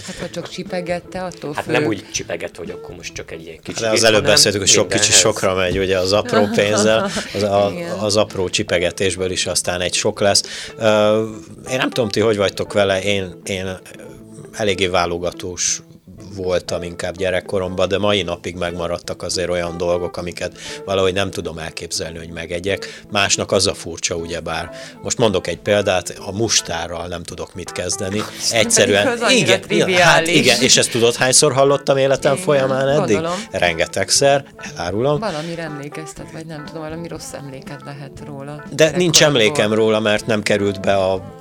[0.07, 1.73] Hát ha csak csipegette, attól Hát fő.
[1.73, 3.81] nem úgy csipegett, hogy akkor most csak egy ilyen kicsi.
[3.81, 7.73] De az előbb beszéltük, hogy sok kicsi sokra megy, ugye az apró pénzzel, az, a,
[8.01, 10.43] az apró csipegetésből is aztán egy sok lesz.
[11.71, 13.79] Én nem tudom, ti hogy vagytok vele, én, én
[14.53, 15.83] eléggé válogatós
[16.35, 22.19] voltam inkább gyerekkoromban, de mai napig megmaradtak azért olyan dolgok, amiket valahogy nem tudom elképzelni,
[22.19, 23.03] hogy megegyek.
[23.11, 24.71] Másnak az a furcsa, ugyebár.
[25.03, 28.23] Most mondok egy példát, a mustárral nem tudok mit kezdeni.
[28.51, 29.61] Egyszerűen, igen,
[29.99, 33.15] hát igen, és ezt tudod hányszor hallottam életem igen, folyamán eddig?
[33.15, 33.39] Gondolom.
[33.51, 35.19] Rengetegszer, elárulom.
[35.19, 38.65] Valami emlékeztet, vagy nem tudom, valami rossz emléket lehet róla.
[38.71, 41.40] De nincs emlékem róla, mert nem került be a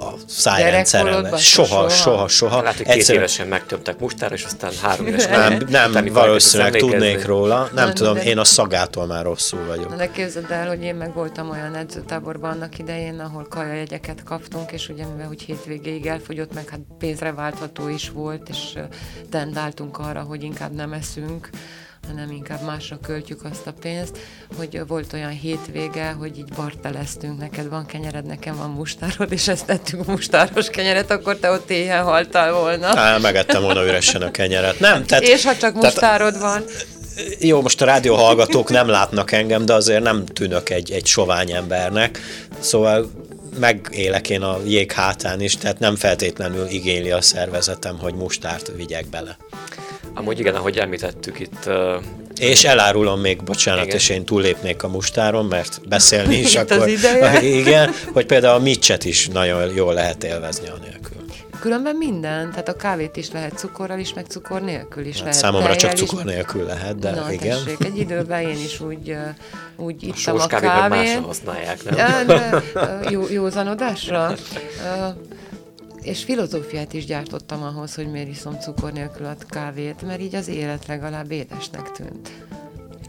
[0.00, 1.36] a szájrendszerembe.
[1.36, 2.62] Soha, soha, soha, soha.
[2.62, 3.22] Lehet, hogy két Egyszerűen...
[3.22, 7.58] évesen megtömtek mustára, és aztán három évesen nem, nem valószínűleg tudnék róla.
[7.58, 8.22] Nem, nem tudom, de...
[8.22, 9.94] én a szagától már rosszul vagyok.
[9.94, 14.88] De képzeld el, hogy én meg voltam olyan edzőtáborban annak idején, ahol jegyeket kaptunk, és
[14.88, 18.78] ugye mivel hogy hétvégéig elfogyott, meg hát pénzre váltható is volt, és
[19.30, 21.50] tendáltunk arra, hogy inkább nem eszünk,
[22.06, 24.18] hanem inkább másra költjük azt a pénzt,
[24.56, 29.66] hogy volt olyan hétvége, hogy így barteleztünk, neked van kenyered, nekem van mustárod, és ezt
[29.66, 32.86] tettünk mustáros kenyeret, akkor te ott éjjel haltál volna.
[32.86, 34.80] Á, megettem volna üresen a kenyeret.
[34.80, 36.64] Nem, tehát, és ha csak mustárod van.
[37.38, 41.52] Jó, most a rádió hallgatók nem látnak engem, de azért nem tűnök egy, egy sovány
[41.52, 42.18] embernek,
[42.58, 43.10] szóval
[43.58, 49.06] megélek én a jég hátán is, tehát nem feltétlenül igényli a szervezetem, hogy mustárt vigyek
[49.06, 49.36] bele.
[50.18, 51.66] Amúgy igen, ahogy említettük itt...
[51.66, 51.74] Uh,
[52.36, 53.96] és elárulom még, bocsánat, igen.
[53.96, 56.82] és én túlépnék a mustáron, mert beszélni is itt akkor...
[56.82, 57.42] Az ideje.
[57.60, 61.16] Igen, hogy például a micset is nagyon jól lehet élvezni nélkül.
[61.60, 65.38] Különben minden, tehát a kávét is lehet cukorral is, meg cukor nélkül is hát lehet.
[65.38, 67.58] Számomra csak cukor nélkül lehet, de Na, igen.
[67.64, 69.16] Tessék, egy időben én is úgy,
[69.76, 70.70] úgy ittam a, a kávét.
[70.70, 71.24] kávét.
[71.24, 72.26] használják, nem?
[72.26, 72.62] De,
[73.10, 74.34] jó, józanodásra?
[76.06, 80.48] És filozófiát is gyártottam ahhoz, hogy miért iszom cukor nélkül a kávét, mert így az
[80.48, 82.30] élet legalább édesnek tűnt.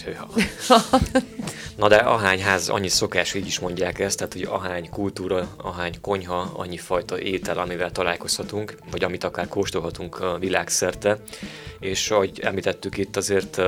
[1.78, 6.02] Na de ahány ház, annyi szokás, így is mondják ezt, tehát hogy ahány kultúra, ahány
[6.02, 11.18] konyha, annyi fajta étel, amivel találkozhatunk, vagy amit akár kóstolhatunk világszerte.
[11.80, 13.62] És ahogy említettük itt azért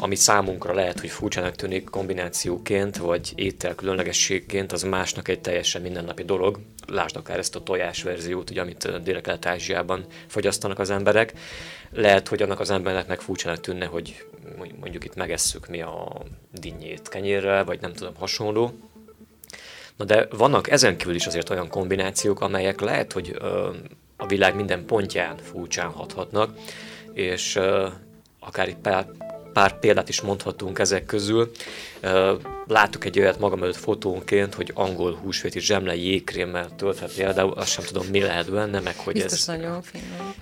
[0.00, 6.22] ami számunkra lehet, hogy furcsának tűnik kombinációként, vagy étel különlegességként, az másnak egy teljesen mindennapi
[6.22, 6.58] dolog.
[6.86, 11.32] Lásd akár ezt a tojás verziót, ugye, amit Dél-Kelet-Ázsiában fogyasztanak az emberek.
[11.92, 14.24] Lehet, hogy annak az embernek meg furcsának tűnne, hogy
[14.80, 16.22] mondjuk itt megesszük mi a
[16.52, 18.72] dinnyét kenyérrel, vagy nem tudom, hasonló.
[19.96, 23.70] Na de vannak ezen kívül is azért olyan kombinációk, amelyek lehet, hogy ö,
[24.16, 26.58] a világ minden pontján furcsán hathatnak,
[27.12, 27.88] és ö,
[28.38, 29.06] akár itt pár,
[29.52, 31.50] pár példát is mondhatunk ezek közül.
[32.66, 37.84] Láttuk egy olyat magam előtt fotónként, hogy angol húsvéti zsemle jégkrémmel töltve például, azt sem
[37.84, 40.34] tudom mi lehet benne, meg hogy Biztos ez nagyon finom.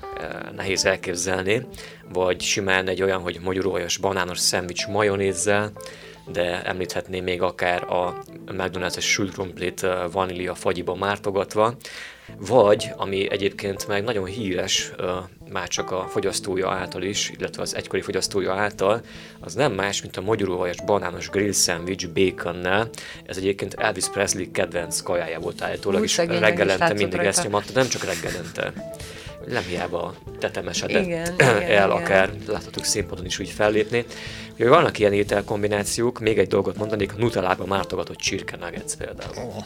[0.57, 1.67] nehéz elképzelni.
[2.13, 5.73] Vagy simán egy olyan, hogy magyaróhajos banános szendvics majonézzel,
[6.33, 11.77] de említhetném még akár a McDonald's-es sült krumplit vanília fagyiba mártogatva,
[12.37, 14.93] vagy, ami egyébként meg nagyon híres,
[15.51, 19.01] már csak a fogyasztója által is, illetve az egykori fogyasztója által,
[19.41, 22.89] az nem más, mint a magyaróvajas banános grill sandwich baconnel.
[23.27, 28.05] Ez egyébként Elvis Presley kedvenc kajája volt állítólag, és reggelente mindig ezt nyomatta, nem csak
[28.05, 28.73] reggelente
[29.47, 32.43] nem hiába tetemesedett igen, el, igen, akár igen.
[32.47, 34.05] láthatók színpadon is úgy fellépni.
[34.55, 39.47] Ugye vannak ilyen ételkombinációk, még egy dolgot mondanék, a nutellába mártogatott csirke nuggets például.
[39.47, 39.65] Oh.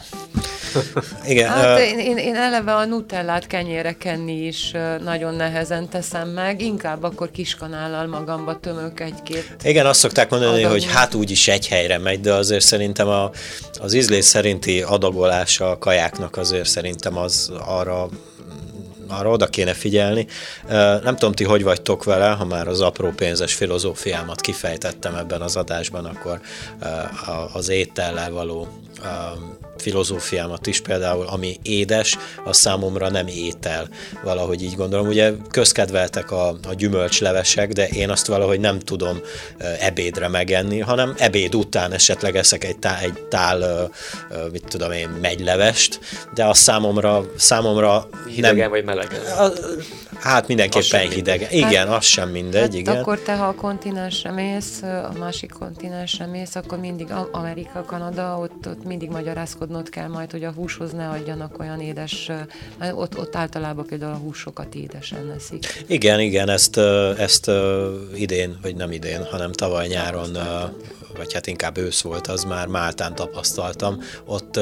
[1.27, 1.49] Igen.
[1.49, 4.71] Hát uh, én, én, én eleve a nutellát kenyére kenni is
[5.03, 9.55] nagyon nehezen teszem meg, inkább akkor kiskanállal magamba tömök egy-két.
[9.63, 10.71] Igen, azt szokták mondani, adagom.
[10.71, 13.31] hogy hát úgyis egy helyre megy, de azért szerintem a,
[13.79, 18.09] az ízlés szerinti adagolása a kajáknak azért szerintem az arra
[19.17, 20.27] arra oda kéne figyelni.
[21.03, 25.55] Nem tudom, ti hogy vagytok vele, ha már az apró pénzes filozófiámat kifejtettem ebben az
[25.55, 26.41] adásban, akkor
[27.53, 28.67] az étellel való
[29.83, 33.87] filozófiámat is, például ami édes, az számomra nem étel,
[34.23, 35.07] valahogy így gondolom.
[35.07, 39.19] Ugye közkedveltek a, a gyümölcslevesek, de én azt valahogy nem tudom
[39.79, 43.89] ebédre megenni, hanem ebéd után esetleg eszek egy, tá, egy tál,
[44.51, 45.99] mit tudom én, megylevest,
[46.33, 49.21] de az számomra, számomra Hidegen nem, vagy melegen?
[49.25, 49.47] A,
[50.23, 51.41] Hát mindenképpen hideg.
[51.41, 52.97] Hát, igen, az sem mindegy, hát igen.
[52.97, 58.67] Akkor te, ha a kontinensre mész, a másik kontinensre mész, akkor mindig Amerika, Kanada, ott,
[58.67, 59.09] ott mindig
[59.73, 62.31] magyarázkodnod kell majd, hogy a húshoz ne adjanak olyan édes,
[62.93, 65.83] ott, ott általában például a húsokat édesen neszik.
[65.87, 66.77] Igen, igen, ezt,
[67.17, 67.51] ezt
[68.15, 70.37] idén, vagy nem idén, hanem tavaly nyáron,
[71.17, 73.99] vagy hát inkább ősz volt, az már Máltán tapasztaltam.
[74.25, 74.59] Ott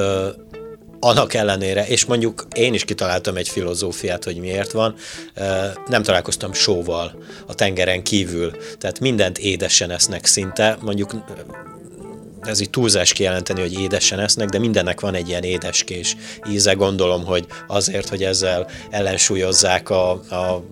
[1.00, 4.96] annak ellenére, és mondjuk én is kitaláltam egy filozófiát, hogy miért van,
[5.88, 11.14] nem találkoztam sóval a tengeren kívül, tehát mindent édesen esznek szinte, mondjuk
[12.42, 16.16] ez így túlzás kijelenteni, hogy édesen esznek, de mindennek van egy ilyen édeskés
[16.50, 20.64] íze, gondolom, hogy azért, hogy ezzel ellensúlyozzák a, a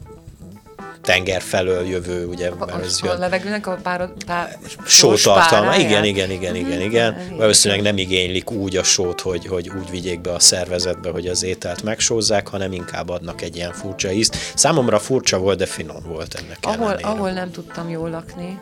[1.02, 3.16] tenger felől jövő, ugye, a, mert ez jön.
[3.16, 6.82] A levegőnek a pár, pár sótartalma, igen, igen, igen, igen, mhm.
[6.82, 7.36] igen.
[7.38, 11.44] Valószínűleg nem igénylik úgy a sót, hogy, hogy úgy vigyék be a szervezetbe, hogy az
[11.44, 14.36] ételt megsózzák, hanem inkább adnak egy ilyen furcsa ízt.
[14.56, 17.08] Számomra furcsa volt, de finom volt ennek ahol, ellenére.
[17.08, 18.60] Ahol nem tudtam jól lakni,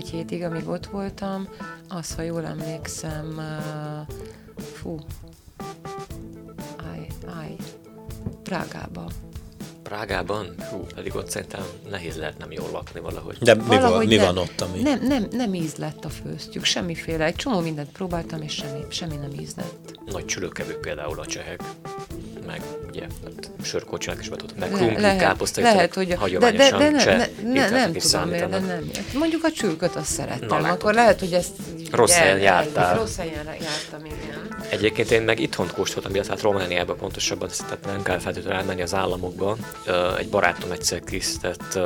[0.00, 1.48] egy hétig, amíg ott voltam,
[1.88, 4.14] az, ha jól emlékszem, uh,
[4.64, 4.98] fú,
[6.76, 7.56] áj, áj,
[8.42, 9.06] Prágába
[9.82, 10.54] Prágában?
[10.70, 13.38] Hú, pedig ott szerintem nehéz lehet nem jól lakni valahogy.
[13.38, 14.82] De mi, valahogy mi van ott, ami?
[14.82, 17.24] Nem, nem, nem íz lett a főztjük, semmiféle.
[17.24, 19.98] Egy csomó mindent próbáltam, és semmi, semmi nem íz lett.
[20.06, 21.62] Nagy csülökevők például a csehek,
[22.50, 23.06] meg ugye,
[23.62, 27.68] sörkocsinak is vetett, meg krumpli, lehet, káposzta, lehet, hogy hagyományosan de, de, de ne, ne,
[27.68, 28.90] ne, nem tudom miért, de nem.
[29.14, 31.52] Mondjuk a csülköt azt szerettem, Na, akkor lehet, hogy ezt
[31.90, 32.96] rossz helyen jártál.
[32.96, 34.58] Rossz helyen jártam, igen.
[34.70, 38.94] Egyébként én meg itthon kóstoltam, illetve hát Romániában pontosabban, tehát nem kell feltétlenül elmenni az
[38.94, 39.56] államokba.
[40.18, 41.78] Egy barátom egyszer készített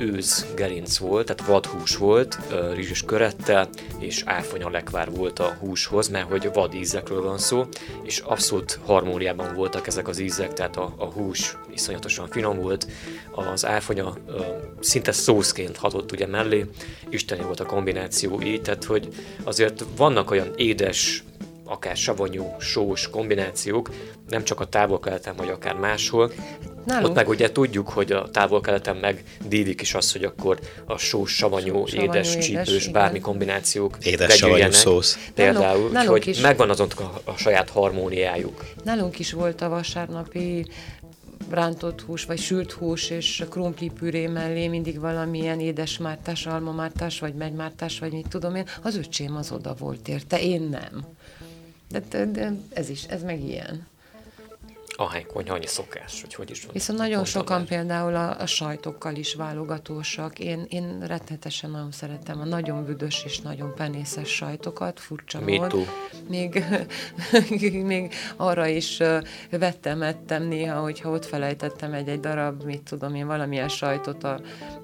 [0.00, 2.38] őz gerinc volt, tehát vadhús volt,
[2.74, 7.66] rizses körettel, és áfonya lekvár volt a húshoz, mert hogy vad ízekről van szó,
[8.02, 12.86] és abszolút harmóniában voltak ezek az ízek, tehát a, a hús iszonyatosan finom volt,
[13.34, 14.16] az áfonya
[14.80, 16.66] szinte szószként hatott ugye mellé,
[17.08, 19.08] isteni volt a kombináció így, tehát hogy
[19.44, 21.24] azért vannak olyan édes,
[21.64, 23.90] akár savanyú, sós kombinációk,
[24.28, 26.32] nem csak a távol-keleten, vagy akár máshol,
[26.84, 27.08] Nálunk.
[27.08, 31.34] Ott meg ugye tudjuk, hogy a távol-keleten meg dívik is azt, hogy akkor a sós,
[31.34, 32.92] savanyú, savanyú édes, édes, csípős, igen.
[32.92, 35.30] bármi kombinációk Édes savanyú szósz.
[35.34, 36.40] Például, nálunk, nálunk hogy is.
[36.40, 38.64] megvan azon a, a saját harmóniájuk.
[38.84, 40.66] Nálunk is volt a vasárnapi
[41.50, 47.98] rántott hús, vagy sült hús, és krumpli püré mellé mindig valamilyen édesmártás, almamártás, vagy megymártás,
[47.98, 48.66] vagy mit tudom én.
[48.82, 51.06] Az öcsém az oda volt érte, én nem.
[51.88, 53.86] De, de, de ez is, ez meg ilyen
[55.00, 56.72] ahány konyha, annyi szokás, hogy hogy is van.
[56.72, 57.66] Viszont nagyon sokan el.
[57.66, 60.38] például a, a sajtokkal is válogatósak.
[60.38, 65.74] Én, én rettenetesen nagyon szeretem a nagyon büdös és nagyon penészes sajtokat, furcsa Me mód.
[66.28, 66.64] Még,
[67.92, 69.02] még arra is
[69.50, 74.40] vettem, ettem néha, hogyha ott felejtettem egy-egy darab, mit tudom én, valamilyen sajtot a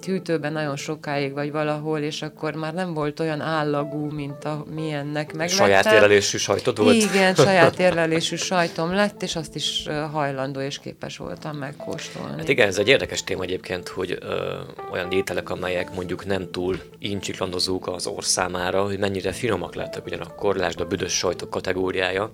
[0.06, 5.32] hűtőben nagyon sokáig, vagy valahol, és akkor már nem volt olyan állagú, mint a milyennek
[5.32, 5.66] megvettem.
[5.66, 6.94] Saját érlelésű sajtod volt?
[6.94, 12.36] Igen, saját érlelésű sajtom lett, és azt is hajlandó és képes voltam megkóstolni.
[12.36, 14.60] Hát igen, ez egy érdekes téma egyébként, hogy ö,
[14.92, 18.24] olyan ételek, amelyek mondjuk nem túl incsiklandozók az orr
[18.72, 22.32] hogy mennyire finomak lehetnek ugyanakkor, lásd a büdös sajtok kategóriája,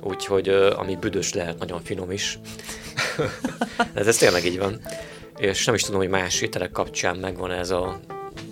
[0.00, 2.38] úgyhogy ö, ami büdös lehet, nagyon finom is.
[3.94, 4.80] ez, ez tényleg így van.
[5.38, 8.00] És nem is tudom, hogy más ételek kapcsán megvan ez a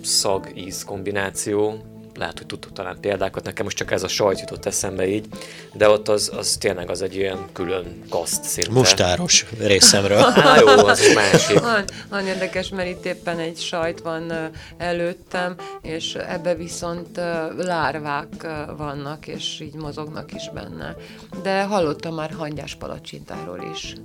[0.03, 1.90] szag-íz kombináció,
[2.21, 5.25] lehet, hogy tudtuk talán példákat, nekem most csak ez a sajt jutott eszembe így,
[5.73, 8.71] de ott az, az tényleg az egy ilyen külön kaszt szinte.
[8.71, 10.17] Mustáros részemről.
[10.35, 11.61] Á, jó, az is másik.
[12.11, 17.19] Nagyon érdekes, mert itt éppen egy sajt van előttem, és ebbe viszont
[17.57, 18.47] lárvák
[18.77, 20.95] vannak, és így mozognak is benne.
[21.43, 23.95] De hallottam már hangyás palacsintáról is.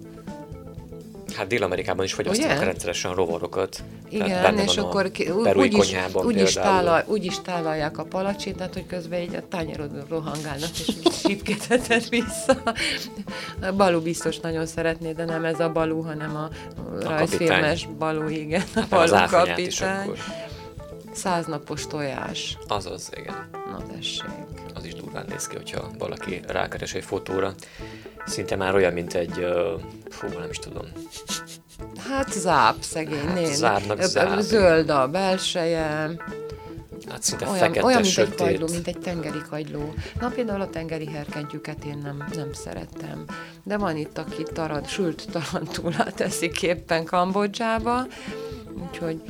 [1.37, 3.83] Hát Dél-Amerikában is fogyasztanak rendszeresen rovarokat.
[4.09, 5.11] Igen, és akkor
[5.55, 10.05] úgy is, úgy, is tálal, úgy is tálalják a palacsintát, hogy közben így a tányérodon
[10.09, 12.63] rohangálnak, és sipketeted vissza.
[13.77, 18.63] Balú biztos nagyon szeretné, de nem ez a Balú, hanem a, a rajzfilmes Balú, igen.
[18.75, 20.11] A hát Balú kapitány.
[21.13, 22.59] Száznapos tojás.
[22.69, 23.49] Azaz, igen.
[23.53, 24.31] Na tessék.
[24.75, 27.55] Az is durván néz ki, hogyha valaki rákeres egy fotóra.
[28.27, 30.85] Szinte már olyan, mint egy, uh, fú, nem is tudom.
[32.09, 33.27] Hát záp, szegény.
[33.27, 34.41] Hát, zárnak záp.
[34.41, 36.17] Zöld a belseje.
[37.09, 38.41] Hát szinte olyan, fekete, olyan, mint sötét.
[38.41, 39.95] egy kagyló, mint egy tengeri kagyló.
[40.21, 43.25] Na például a tengeri herkentyűket én nem, nem szeretem.
[43.63, 48.07] De van itt, aki tarad, sült tarantulát eszik éppen Kambodzsába,
[48.87, 49.21] úgyhogy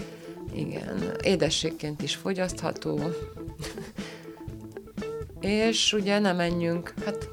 [0.55, 3.01] igen, édességként is fogyasztható.
[5.41, 7.29] És ugye nem menjünk, hát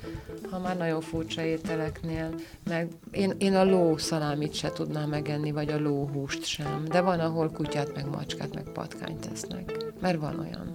[0.54, 2.34] ha már nagyon furcsa ételeknél,
[2.70, 7.20] meg én, én a ló szalámit se tudnám megenni, vagy a lóhúst sem, de van,
[7.20, 10.74] ahol kutyát, meg macskát, meg patkányt tesznek, mert van olyan.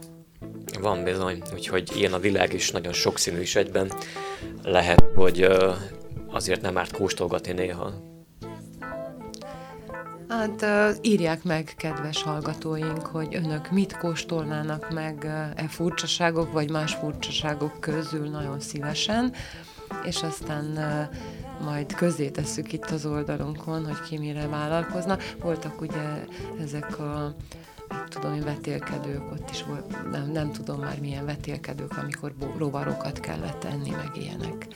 [0.81, 3.93] Van bizony, úgyhogy ilyen a világ is nagyon sokszínű is egyben.
[4.63, 5.49] Lehet, hogy
[6.31, 7.93] azért nem árt kóstolgatni néha.
[10.29, 10.67] Hát
[11.03, 15.25] írják meg, kedves hallgatóink, hogy önök mit kóstolnának meg
[15.57, 19.33] e furcsaságok, vagy más furcsaságok közül nagyon szívesen,
[20.05, 20.79] és aztán
[21.65, 25.19] majd közé tesszük itt az oldalunkon, hogy ki mire vállalkozna.
[25.41, 26.25] Voltak ugye
[26.61, 27.35] ezek a
[28.09, 33.65] tudom én, vetélkedők, ott is volt, nem, nem tudom már milyen vetélkedők, amikor rovarokat kellett
[33.65, 34.67] enni, meg ilyenek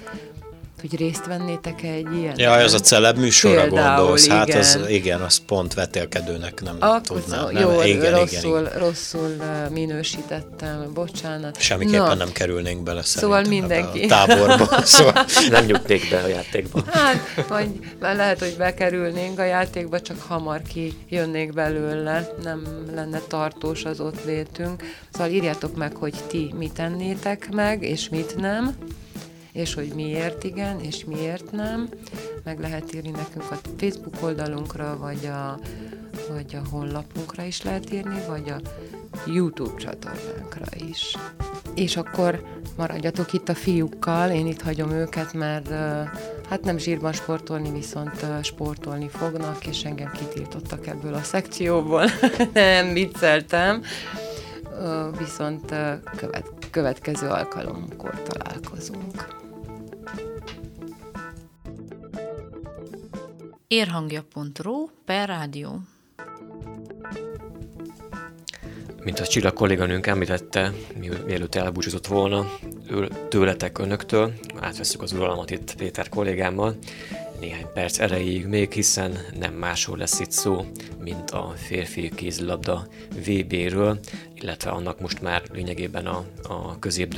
[0.83, 2.39] hogy részt vennétek egy ilyen?
[2.39, 4.29] Ja, az a celeb műsorra Például, gondolsz.
[4.29, 4.61] Hát igen.
[4.61, 7.49] az, igen, az pont vetélkedőnek nem Akkor tudnám.
[7.53, 8.79] Nem, jó, igen, rosszul, igen, igen.
[8.79, 9.37] rosszul
[9.71, 11.61] minősítettem, bocsánat.
[11.61, 12.15] Semmiképpen Na.
[12.15, 14.03] nem kerülnénk bele Szóval mindenki.
[14.03, 14.69] A táborba.
[14.85, 15.27] Szóval.
[15.51, 16.83] nem nyugnék be a játékba.
[16.91, 17.69] Hát, vagy
[18.01, 20.63] lehet, hogy bekerülnénk a játékba, csak hamar
[21.09, 22.63] kijönnék belőle, nem
[22.95, 24.83] lenne tartós az ott létünk.
[25.13, 28.77] Szóval írjátok meg, hogy ti mit tennétek meg, és mit nem
[29.53, 31.89] és hogy miért igen, és miért nem.
[32.45, 35.59] Meg lehet írni nekünk a Facebook oldalunkra, vagy a,
[36.33, 38.61] vagy a honlapunkra is lehet írni, vagy a
[39.27, 41.17] YouTube csatornánkra is.
[41.75, 42.43] És akkor
[42.77, 45.69] maradjatok itt a fiúkkal, én itt hagyom őket, mert
[46.49, 52.05] hát nem zsírban sportolni, viszont sportolni fognak, és engem kitiltottak ebből a szekcióból.
[52.53, 53.83] nem vicceltem.
[55.19, 55.75] Viszont
[56.17, 59.41] követ, következő alkalomkor találkozunk.
[63.73, 65.81] érhangja.ru per rádió.
[69.05, 70.73] Mint a Csilla kolléganőnk említette,
[71.27, 72.47] mielőtt elbúcsúzott volna,
[73.29, 76.77] tőletek önöktől, átveszük az uralmat itt Péter kollégámmal,
[77.43, 80.67] néhány perc erejéig még, hiszen nem másról lesz itt szó,
[80.99, 82.87] mint a férfi kézilabda
[83.27, 83.99] VB-ről,
[84.35, 87.15] illetve annak most már lényegében a, a közép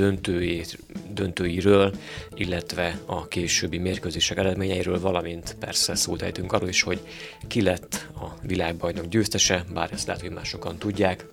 [1.12, 1.94] döntőiről,
[2.34, 7.00] illetve a későbbi mérkőzések eredményeiről, valamint persze szót ejtünk arról is, hogy
[7.48, 11.26] ki lett a világbajnok győztese, bár ezt lehet, hogy másokan tudják,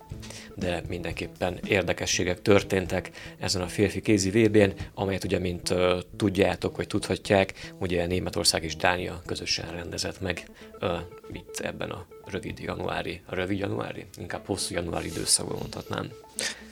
[0.54, 6.86] de mindenképpen érdekességek történtek ezen a férfi kézi VB-n, amelyet ugye, mint uh, tudjátok, vagy
[6.86, 10.44] tudhatják, ugye Németország és Dánia közösen rendezett meg
[10.80, 10.90] uh,
[11.32, 16.10] itt ebben a rövid januári, a rövid januári, inkább hosszú januári időszakban mondhatnám.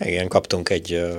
[0.01, 1.19] Igen, kaptunk egy uh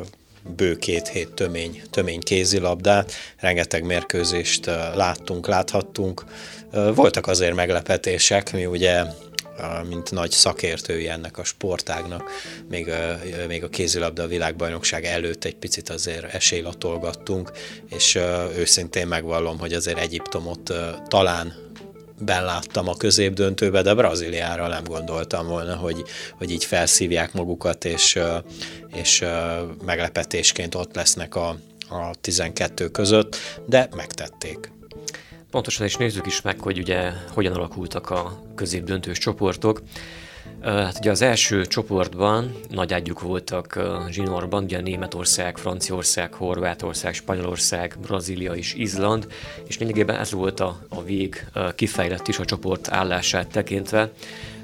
[0.55, 4.65] bő két hét tömény, tömény kézilabdát, rengeteg mérkőzést
[4.95, 6.25] láttunk, láthattunk.
[6.95, 9.03] Voltak azért meglepetések, mi ugye
[9.89, 12.29] mint nagy szakértői ennek a sportágnak,
[12.69, 17.51] még a, még a kézilabda világbajnokság előtt egy picit azért esélylatolgattunk,
[17.89, 18.19] és
[18.57, 20.73] őszintén megvallom, hogy azért Egyiptomot
[21.07, 21.53] talán
[22.19, 26.03] beláttam a középdöntőbe, de Brazíliára nem gondoltam volna, hogy,
[26.37, 28.19] hogy így felszívják magukat, és,
[28.93, 29.25] és
[29.85, 31.57] meglepetésként ott lesznek a,
[31.89, 33.35] a 12 között,
[33.65, 34.71] de megtették.
[35.51, 39.81] Pontosan is nézzük is meg, hogy ugye hogyan alakultak a középdöntős csoportok.
[40.61, 43.79] Hát ugye az első csoportban nagy ágyuk voltak
[44.09, 49.27] zsinórban, ugye Németország, Franciaország, Horvátország, Spanyolország, Brazília és Izland,
[49.67, 51.45] és lényegében ez volt a, a vég
[51.75, 54.11] kifejlett is a csoport állását tekintve.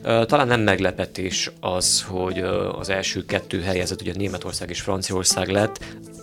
[0.01, 2.39] Talán nem meglepetés az, hogy
[2.79, 5.79] az első kettő helyezett ugye Németország és Franciaország lett,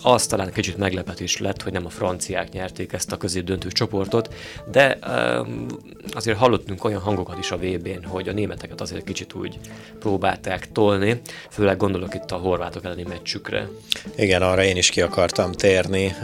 [0.07, 4.35] az talán kicsit meglepetés lett, hogy nem a franciák nyerték ezt a középdöntő csoportot,
[4.71, 4.99] de
[6.13, 9.59] azért hallottunk olyan hangokat is a VB-n, hogy a németeket azért kicsit úgy
[9.99, 13.69] próbálták tolni, főleg gondolok itt a horvátok elleni meccsükre.
[14.17, 16.15] Igen, arra én is ki akartam térni.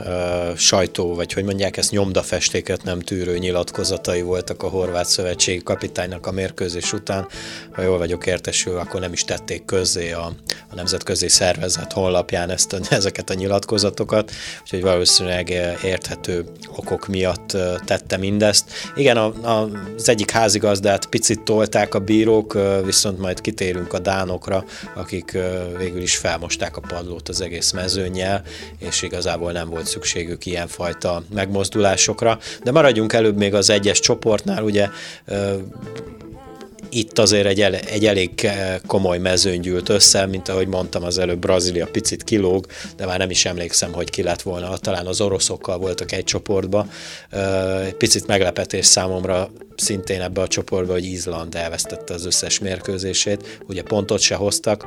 [0.57, 6.33] Sajtó, vagy hogy mondják, ezt nyomdafestéket nem tűrő nyilatkozatai voltak a horvát szövetségi kapitánynak a
[6.33, 7.27] mérkőzés után.
[7.71, 10.33] Ha jól vagyok értesülve, akkor nem is tették közzé a,
[10.71, 14.31] a nemzetközi szervezet honlapján ezt ezeket a nyilatkozatokat, nyilatkozatokat,
[14.63, 15.49] úgyhogy valószínűleg
[15.85, 16.45] érthető
[16.77, 18.71] okok miatt tette mindezt.
[18.95, 24.65] Igen, a, a, az egyik házigazdát picit tolták a bírók, viszont majd kitérünk a dánokra,
[24.95, 25.39] akik
[25.79, 28.43] végül is felmosták a padlót az egész mezőnyel,
[28.79, 32.39] és igazából nem volt szükségük ilyenfajta megmozdulásokra.
[32.65, 34.89] De maradjunk előbb még az egyes csoportnál, ugye
[36.91, 38.51] itt azért egy, el, egy elég
[38.87, 42.67] komoly mezőny gyűlt össze, mint ahogy mondtam az előbb, Brazília picit kilóg,
[42.97, 44.77] de már nem is emlékszem, hogy ki lett volna.
[44.77, 46.91] Talán az oroszokkal voltak egy csoportban.
[47.85, 53.61] Egy picit meglepetés számomra szintén ebbe a csoportba, hogy Izland elvesztette az összes mérkőzését.
[53.67, 54.87] Ugye pontot se hoztak,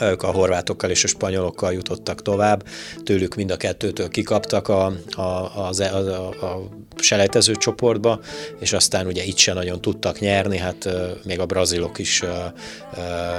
[0.00, 2.64] ők a horvátokkal és a spanyolokkal jutottak tovább,
[3.04, 8.20] tőlük mind a kettőtől kikaptak a, a, a, a, a selejtező csoportba,
[8.60, 10.88] és aztán ugye itt se nagyon tudtak nyerni, hát
[11.24, 12.22] még a brazilok is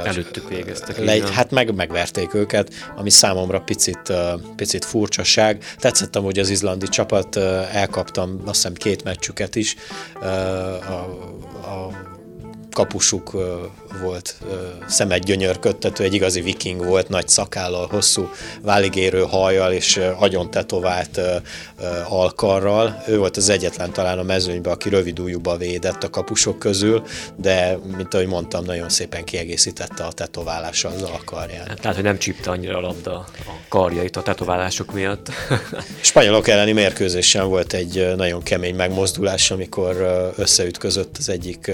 [0.03, 0.97] előttük végeztek.
[0.97, 4.13] Le, hát meg, megverték őket, ami számomra picit,
[4.55, 5.63] picit furcsaság.
[5.77, 7.35] Tetszett hogy az izlandi csapat,
[7.71, 9.75] elkaptam azt hiszem két meccsüket is,
[10.21, 10.93] a,
[11.67, 11.91] a
[12.71, 13.35] kapusuk
[14.01, 14.35] volt
[14.87, 18.29] szemet gyönyörködtető, egy igazi viking volt, nagy szakállal, hosszú
[18.61, 21.21] váligérő hajjal és agyon tetovált
[22.09, 23.03] alkarral.
[23.07, 27.03] Ő volt az egyetlen talán a mezőnyben, aki rövid ujjúba védett a kapusok közül,
[27.35, 31.67] de mint ahogy mondtam, nagyon szépen kiegészítette a tetoválással az alkarját.
[31.67, 33.25] Hát, tehát, hogy nem csípte annyira a labda a
[33.69, 35.31] karjait a tetoválások miatt.
[36.01, 39.95] Spanyolok elleni mérkőzésen volt egy nagyon kemény megmozdulás, amikor
[40.35, 41.71] összeütközött az egyik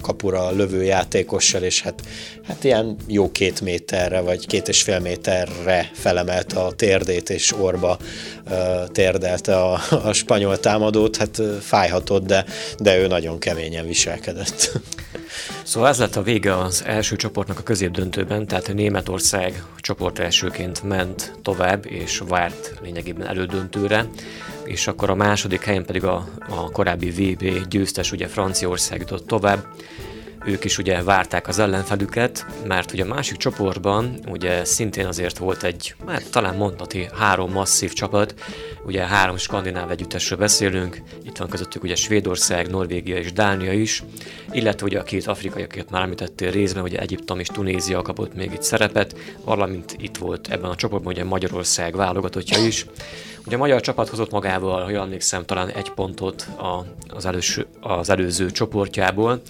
[0.00, 2.02] kapura lövő játékos gyalogossal, és hát,
[2.46, 7.98] hát ilyen jó két méterre, vagy két és fél méterre felemelte a térdét, és orba
[8.50, 12.44] uh, térdelte a, a spanyol támadót, hát fájhatott, de,
[12.78, 14.80] de ő nagyon keményen viselkedett.
[15.62, 21.32] Szóval ez lett a vége az első csoportnak a középdöntőben, tehát Németország csoport elsőként ment
[21.42, 24.06] tovább, és várt lényegében elődöntőre,
[24.64, 29.64] és akkor a második helyen pedig a, a korábbi VB győztes, ugye Franciaország jutott tovább,
[30.46, 35.62] ők is ugye várták az ellenfelüket, mert ugye a másik csoportban ugye szintén azért volt
[35.62, 38.34] egy, már talán mondhatni három masszív csapat,
[38.84, 44.02] ugye három skandináv együttesről beszélünk, itt van közöttük ugye Svédország, Norvégia és Dánia is,
[44.52, 48.52] illetve ugye a két afrikai, akiket már említettél részben, ugye Egyiptom és Tunézia kapott még
[48.52, 52.86] itt szerepet, valamint itt volt ebben a csoportban ugye Magyarország válogatottja is.
[53.46, 57.66] Ugye a magyar csapat hozott magával, ha jól emlékszem, talán egy pontot a, az, előső,
[57.80, 59.40] az előző csoportjából,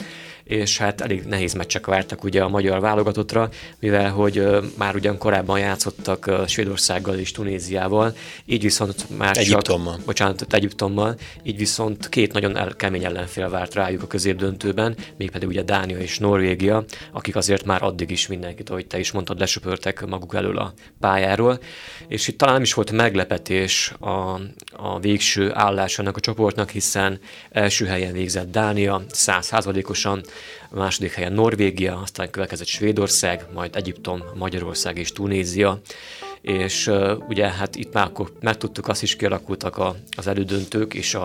[0.47, 5.59] és hát elég nehéz meccsek vártak ugye a magyar válogatottra, mivel hogy már ugyan korábban
[5.59, 9.95] játszottak Svédországgal és Tunéziával, így viszont már Egyiptommal.
[9.95, 15.49] csak, bocsánat, Egyiptommal, így viszont két nagyon el, kemény ellenfél várt rájuk a középdöntőben, mégpedig
[15.49, 20.07] ugye Dánia és Norvégia, akik azért már addig is mindenkit, ahogy te is mondtad, lesöpörtek
[20.07, 21.59] maguk elől a pályáról,
[22.09, 24.41] és itt talán nem is volt meglepetés a,
[24.73, 27.21] a végső állás ennek a csoportnak, hiszen
[27.51, 30.23] első helyen végzett Dánia, százszázalékosan,
[30.71, 35.81] a második helyen Norvégia, aztán következett Svédország, majd Egyiptom, Magyarország és Tunézia,
[36.41, 41.15] és uh, ugye hát itt már akkor megtudtuk, azt is kialakultak a, az elődöntők és
[41.15, 41.25] a,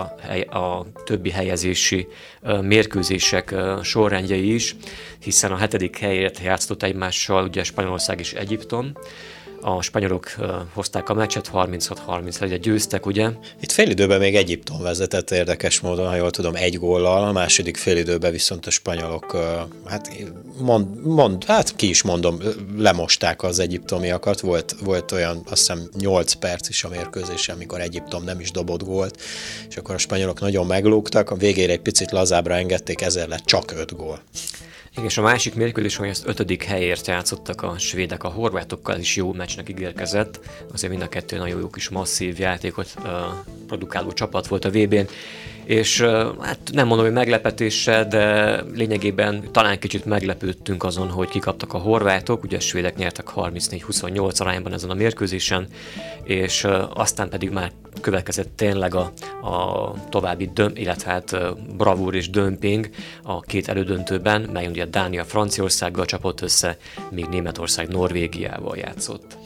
[0.57, 2.07] a többi helyezési
[2.41, 4.75] uh, mérkőzések uh, sorrendjei is,
[5.19, 8.93] hiszen a hetedik helyért játszott egymással ugye Spanyolország és Egyiptom,
[9.61, 10.35] a spanyolok
[10.73, 13.29] hozták a meccset, 36-31 győztek, ugye?
[13.61, 18.31] Itt félidőben még Egyiptom vezetett érdekes módon, ha jól tudom, egy góllal, a második félidőben
[18.31, 19.37] viszont a spanyolok,
[19.85, 20.11] hát
[20.59, 22.39] mond, mond, hát ki is mondom,
[22.77, 28.23] lemosták az egyiptomiakat, volt, volt olyan, azt hiszem 8 perc is a mérkőzésen, amikor Egyiptom
[28.23, 29.21] nem is dobott gólt,
[29.69, 33.71] és akkor a spanyolok nagyon meglógtak, a végére egy picit lazábra engedték, ezzel lett csak
[33.71, 34.21] 5 gól.
[34.95, 39.33] És a másik mérkőzés, hogy az ötödik helyért játszottak a svédek, a horvátokkal is jó
[39.33, 40.39] meccsnek ígérkezett,
[40.73, 43.05] azért mind a kettő nagyon jó kis masszív játékot uh,
[43.67, 45.07] produkáló csapat volt a VB-n,
[45.71, 46.01] és
[46.39, 52.43] hát nem mondom, hogy meglepetéssel, de lényegében talán kicsit meglepődtünk azon, hogy kikaptak a horvátok,
[52.43, 55.67] ugye a svédek nyertek 34-28 arányban ezen a mérkőzésen,
[56.23, 59.11] és aztán pedig már következett tényleg a,
[59.47, 61.37] a további döm, illetve hát
[61.77, 62.89] bravúr és dömping
[63.23, 66.77] a két elődöntőben, mely ugye Dánia Franciaországgal csapott össze,
[67.11, 69.37] míg Németország Norvégiával játszott.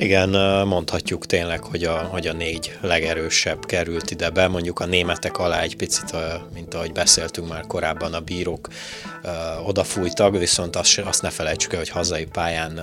[0.00, 0.28] Igen,
[0.66, 5.60] mondhatjuk tényleg, hogy a, hogy a négy legerősebb került ide be, mondjuk a németek alá
[5.60, 6.16] egy picit,
[6.54, 8.68] mint ahogy beszéltünk már korábban, a bírók
[9.64, 12.80] odafújtak, viszont azt, azt ne felejtsük el, hogy hazai pályán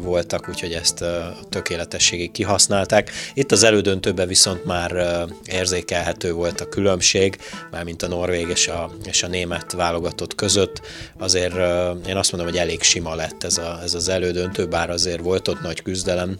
[0.00, 1.04] voltak, úgyhogy ezt
[1.48, 3.10] tökéletességig kihasználták.
[3.34, 7.38] Itt az elődöntőben viszont már érzékelhető volt a különbség,
[7.70, 10.80] mármint a norvég és a, és a német válogatott között.
[11.18, 11.54] Azért
[12.06, 15.48] én azt mondom, hogy elég sima lett ez, a, ez az elődöntő, bár azért volt
[15.48, 16.35] ott nagy küzdelem,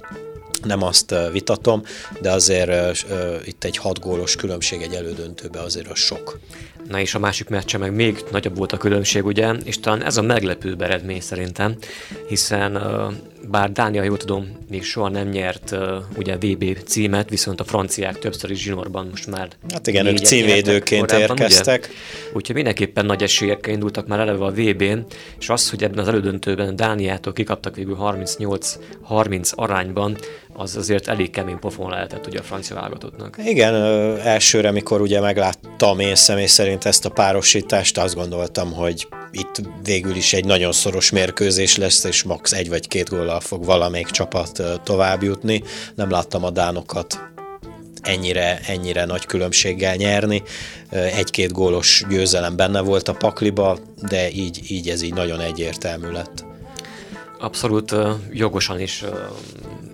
[0.63, 1.83] nem azt vitatom,
[2.21, 3.05] de azért
[3.45, 6.39] itt egy hat gólos különbség egy elődöntőbe azért a sok.
[6.89, 10.17] Na és a másik meccse meg még nagyobb volt a különbség, ugye, és talán ez
[10.17, 11.77] a meglepőbb eredmény szerintem,
[12.29, 12.83] hiszen
[13.51, 15.77] bár Dánia, jól tudom, még soha nem nyert
[16.17, 21.13] ugye VB címet, viszont a franciák többször is zsinórban most már Hát igen, ők címvédőként
[21.13, 21.89] érkeztek.
[21.89, 22.33] Ugye?
[22.33, 24.99] Úgyhogy mindenképpen nagy esélyekkel indultak már eleve a VB-n,
[25.39, 30.17] és az, hogy ebben az elődöntőben Dániától kikaptak végül 38-30 arányban,
[30.57, 33.39] az azért elég kemény pofon lehetett ugye a francia válogatottnak.
[33.45, 33.75] Igen,
[34.19, 40.17] elsőre, mikor ugye megláttam én személy szerint ezt a párosítást, azt gondoltam, hogy itt végül
[40.17, 42.53] is egy nagyon szoros mérkőzés lesz, és max.
[42.53, 45.63] egy vagy két góllal fog valamelyik csapat tovább jutni.
[45.95, 47.19] Nem láttam a dánokat
[48.03, 50.43] ennyire, ennyire nagy különbséggel nyerni.
[50.91, 53.79] Egy-két gólos győzelem benne volt a pakliba,
[54.09, 56.45] de így, így ez így nagyon egyértelmű lett.
[57.39, 57.95] Abszolút
[58.33, 59.05] jogosan is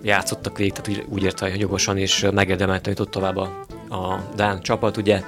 [0.01, 4.97] játszottak végig, tehát úgy érte, hogy jogosan is megérdemelten jutott tovább a, a Dán csapat,
[4.97, 5.23] ugye,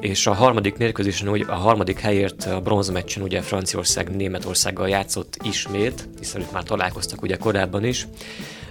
[0.00, 6.08] és a harmadik mérkőzésen, ugye, a harmadik helyért a bronzmeccsen ugye Franciaország Németországgal játszott ismét,
[6.18, 8.06] hiszen ők már találkoztak ugye korábban is,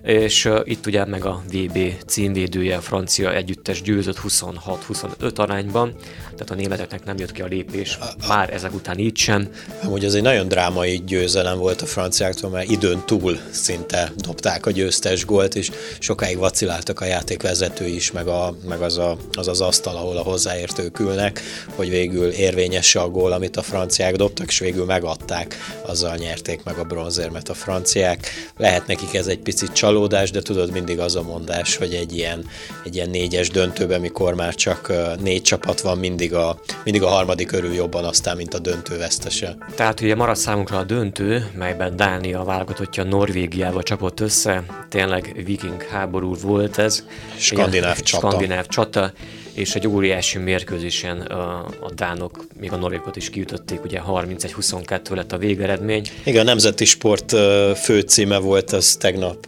[0.03, 6.55] és itt ugye meg a VB címvédője, a francia együttes győzött 26-25 arányban, tehát a
[6.55, 7.97] németeknek nem jött ki a lépés,
[8.27, 9.47] már ezek után így sem.
[9.83, 14.71] Amúgy az egy nagyon drámai győzelem volt a franciáktól, mert időn túl szinte dobták a
[14.71, 19.61] győztes gólt, és sokáig vaciláltak a játékvezető is, meg, a, meg az, a, az az
[19.61, 21.41] asztal, ahol a hozzáértők ülnek,
[21.75, 26.77] hogy végül érvényes a gól, amit a franciák dobtak, és végül megadták, azzal nyerték meg
[26.77, 28.27] a bronzérmet a franciák.
[28.57, 32.15] Lehet nekik ez egy picit csalódás, csalódás, de tudod, mindig az a mondás, hogy egy
[32.15, 32.45] ilyen,
[32.83, 37.51] egy ilyen négyes döntőben, mikor már csak négy csapat van, mindig a, mindig a harmadik
[37.51, 39.57] örül jobban aztán, mint a döntő vesztese.
[39.75, 46.35] Tehát ugye marad számunkra a döntő, melyben Dánia válogatottja Norvégiával csapott össze, tényleg viking háború
[46.41, 47.03] volt ez.
[47.37, 48.27] Skandináv csata.
[48.27, 49.11] Skandináv csata
[49.53, 55.37] és egy óriási mérkőzésen a, dánok még a norvégot is kiütötték, ugye 31-22 lett a
[55.37, 56.07] végeredmény.
[56.23, 57.35] Igen, a Nemzeti Sport
[57.75, 59.45] főcíme volt az tegnap,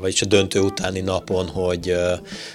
[0.00, 1.94] vagyis a döntő utáni napon, hogy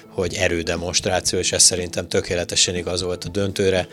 [0.08, 3.88] hogy erődemonstráció, és ez szerintem tökéletesen igaz volt a döntőre.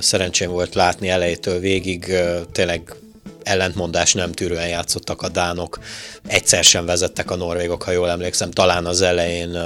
[0.00, 2.14] Szerencsém volt látni elejétől végig,
[2.52, 2.94] tényleg
[3.42, 5.78] ellentmondás nem tűrően játszottak a dánok.
[6.26, 8.50] Egyszer sem vezettek a norvégok, ha jól emlékszem.
[8.50, 9.58] Talán az elején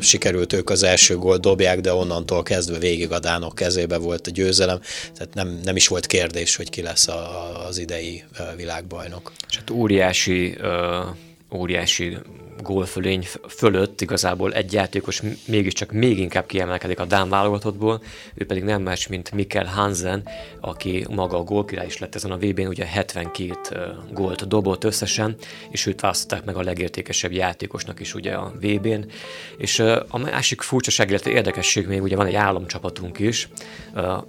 [0.00, 4.30] sikerült ők az első gólt dobják, de onnantól kezdve végig a dánok kezébe volt a
[4.30, 4.80] győzelem.
[5.14, 8.24] Tehát nem, nem is volt kérdés, hogy ki lesz a, az idei
[8.56, 9.32] világbajnok.
[9.48, 10.58] És hát óriási,
[11.54, 12.16] óriási
[12.62, 18.02] gólfölény fölött igazából egy játékos mégiscsak még inkább kiemelkedik a Dán válogatottból,
[18.34, 20.28] ő pedig nem más, mint Mikkel Hansen,
[20.60, 25.36] aki maga a gólkirály is lett ezen a VB-n, ugye 72 gólt dobott összesen,
[25.70, 29.04] és őt választották meg a legértékesebb játékosnak is ugye a VB-n.
[29.58, 29.78] És
[30.08, 33.48] a másik furcsaság, illetve érdekesség még ugye van egy államcsapatunk is,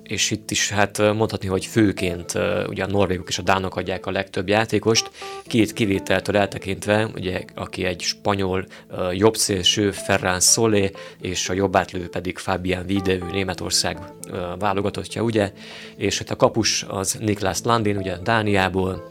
[0.03, 2.33] és itt is hát mondhatni, hogy főként
[2.67, 5.11] ugye a norvégok és a dánok adják a legtöbb játékost,
[5.43, 8.65] két kivételtől eltekintve, ugye aki egy spanyol
[9.11, 10.91] jobbszélső Ferran Solé,
[11.21, 13.97] és a jobbátlő pedig Fabian Wiedeő Németország
[14.59, 15.51] válogatottja, ugye,
[15.95, 19.09] és hát a kapus az Niklas Landin, ugye Dániából,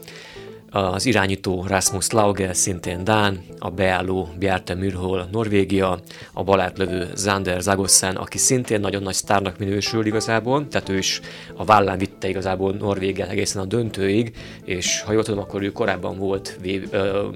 [0.69, 5.99] az irányító Rasmus Lauge, szintén Dán, a beálló Bjarte Mürhol, Norvégia,
[6.33, 11.21] a balátlövő Zander Zagossen, aki szintén nagyon nagy sztárnak minősül igazából, tehát ő is
[11.55, 14.31] a vállán vitte igazából Norvégiát egészen a döntőig,
[14.65, 16.59] és ha jól tudom, akkor ő korábban volt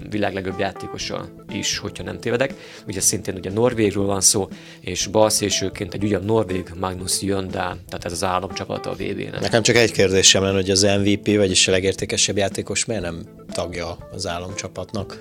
[0.09, 2.53] világ legjobb játékosa is, hogyha nem tévedek.
[2.87, 4.47] Ugye szintén ugye Norvégről van szó,
[4.79, 9.39] és balszélsőként egy ugyan Norvég Magnus Jöndá, tehát ez az államcsapat a VB-nek.
[9.41, 13.20] Nekem csak egy kérdésem lenne, hogy az MVP, vagyis a legértékesebb játékos miért nem
[13.51, 15.19] tagja az államcsapatnak.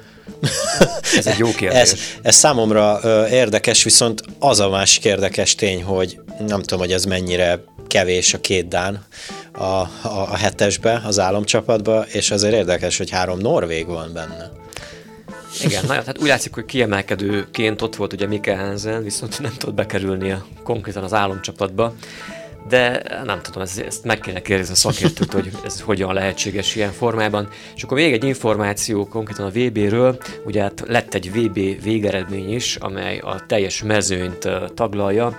[1.17, 1.81] Ez egy jó kérdés.
[1.81, 6.93] ez, ez számomra ö, érdekes, viszont az a másik érdekes tény, hogy nem tudom, hogy
[6.93, 9.05] ez mennyire kevés a két Dán
[9.53, 14.51] a, a, a hetesbe, az államcsapatba, és azért érdekes, hogy három Norvég van benne.
[15.65, 19.75] Igen, nagyon, tehát úgy látszik, hogy kiemelkedőként ott volt ugye Mika Hansen, viszont nem tudott
[19.75, 21.95] bekerülni a, konkrétan az államcsapatba
[22.69, 26.93] de nem tudom, ezt, ezt meg kéne kérdezni a szakértőt, hogy ez hogyan lehetséges ilyen
[26.93, 27.49] formában.
[27.77, 32.77] És akkor még egy információ konkrétan a VB-ről, ugye hát lett egy VB végeredmény is,
[32.77, 35.39] amely a teljes mezőnyt taglalja,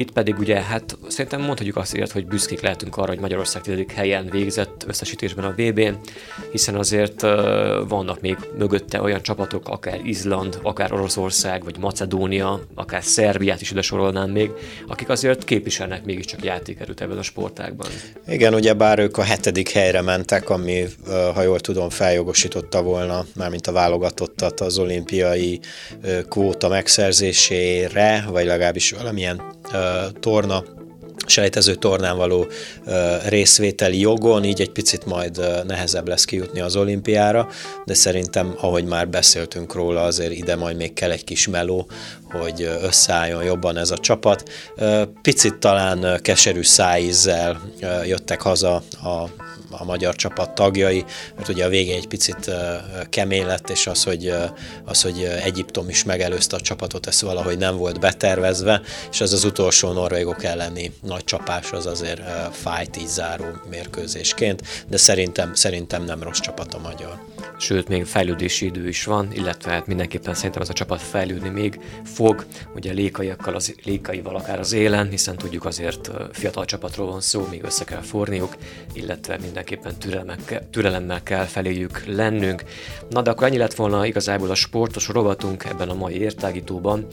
[0.00, 3.84] itt pedig ugye, hát szerintem mondhatjuk azt, hogy büszkék lehetünk arra, hogy Magyarország 10.
[3.94, 5.94] helyen végzett összesítésben a VB-n,
[6.52, 7.30] hiszen azért uh,
[7.88, 13.82] vannak még mögötte olyan csapatok, akár Izland, akár Oroszország, vagy Macedónia, akár Szerbiát is ide
[13.82, 14.50] sorolnám még,
[14.88, 17.88] akik azért képviselnek mégiscsak játékerőt ebben a sportágban.
[18.28, 20.84] Igen, ugye bár ők a hetedik helyre mentek, ami,
[21.34, 25.60] ha jól tudom, feljogosította volna, mármint a válogatottat az olimpiai
[26.28, 29.58] kvóta megszerzésére, vagy legalábbis valamilyen
[30.20, 30.64] torna
[31.26, 32.46] sejtező tornán való
[33.26, 37.48] részvételi jogon, így egy picit majd nehezebb lesz kijutni az olimpiára,
[37.84, 41.86] de szerintem, ahogy már beszéltünk róla, azért ide majd még kell egy kis meló,
[42.32, 44.50] hogy összeálljon jobban ez a csapat.
[45.22, 47.60] Picit talán keserű szájízzel
[48.04, 49.28] jöttek haza a
[49.70, 51.04] a magyar csapat tagjai,
[51.36, 52.50] mert ugye a végén egy picit
[53.08, 54.34] kemény lett, és az, hogy,
[54.84, 59.44] az, hogy Egyiptom is megelőzte a csapatot, ez valahogy nem volt betervezve, és az az
[59.44, 62.20] utolsó norvégok elleni nagy csapás az azért
[62.52, 67.18] fájt így záró mérkőzésként, de szerintem, szerintem nem rossz csapat a magyar
[67.60, 71.80] sőt még fejlődési idő is van, illetve hát mindenképpen szerintem ez a csapat fejlődni még
[72.20, 77.46] fog, ugye lékaiakkal, az, lékaival akár az élen, hiszen tudjuk azért fiatal csapatról van szó,
[77.50, 78.56] még össze kell forniuk,
[78.92, 79.94] illetve mindenképpen
[80.70, 82.62] türelemmel kell feléjük lennünk.
[83.10, 87.06] Na de akkor ennyi lett volna igazából a sportos rovatunk ebben a mai értágítóban.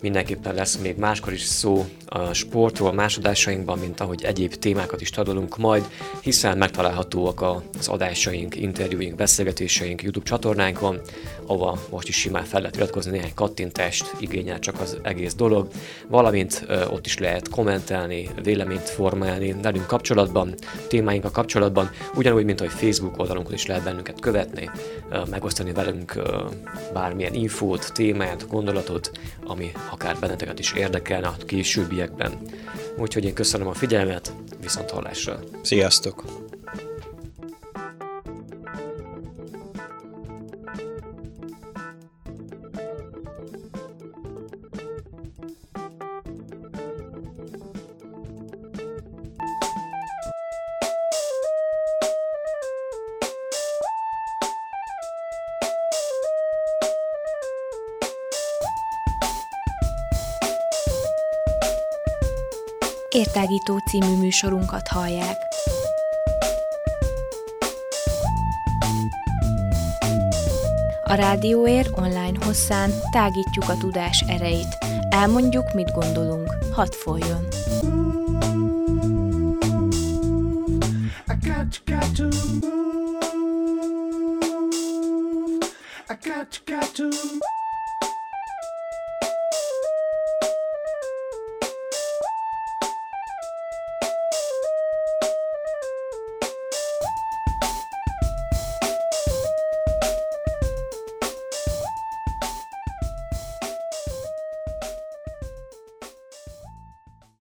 [0.00, 5.56] Mindenképpen lesz még máskor is szó a sportról másodásainkban, mint ahogy egyéb témákat is tagolunk
[5.56, 5.84] majd,
[6.20, 7.42] hiszen megtalálhatóak
[7.78, 11.00] az adásaink, interjúink, beszélgetéseink YouTube csatornánkon,
[11.46, 14.12] ahova most is simán fel lehet iratkozni, néhány kattintást
[14.46, 15.68] igényel csak az egész dolog,
[16.08, 20.54] valamint ott is lehet kommentelni, véleményt formálni velünk kapcsolatban,
[20.88, 24.70] témáinkkal kapcsolatban, ugyanúgy, mint ahogy Facebook oldalunkon is lehet bennünket követni,
[25.30, 26.22] megosztani velünk
[26.92, 29.10] bármilyen infót, témát, gondolatot,
[29.46, 32.32] ami akár benneteket is érdekelne a későbbiekben.
[32.98, 35.38] Úgyhogy én köszönöm a figyelmet, viszont hallásra.
[35.62, 36.45] Sziasztok!
[63.16, 65.36] Értágító című műsorunkat hallják.
[71.04, 74.78] A Rádióér online hosszán tágítjuk a tudás erejét.
[75.08, 76.54] Elmondjuk, mit gondolunk.
[76.72, 77.44] Hadd folyjon!
[86.22, 87.55] Got, got to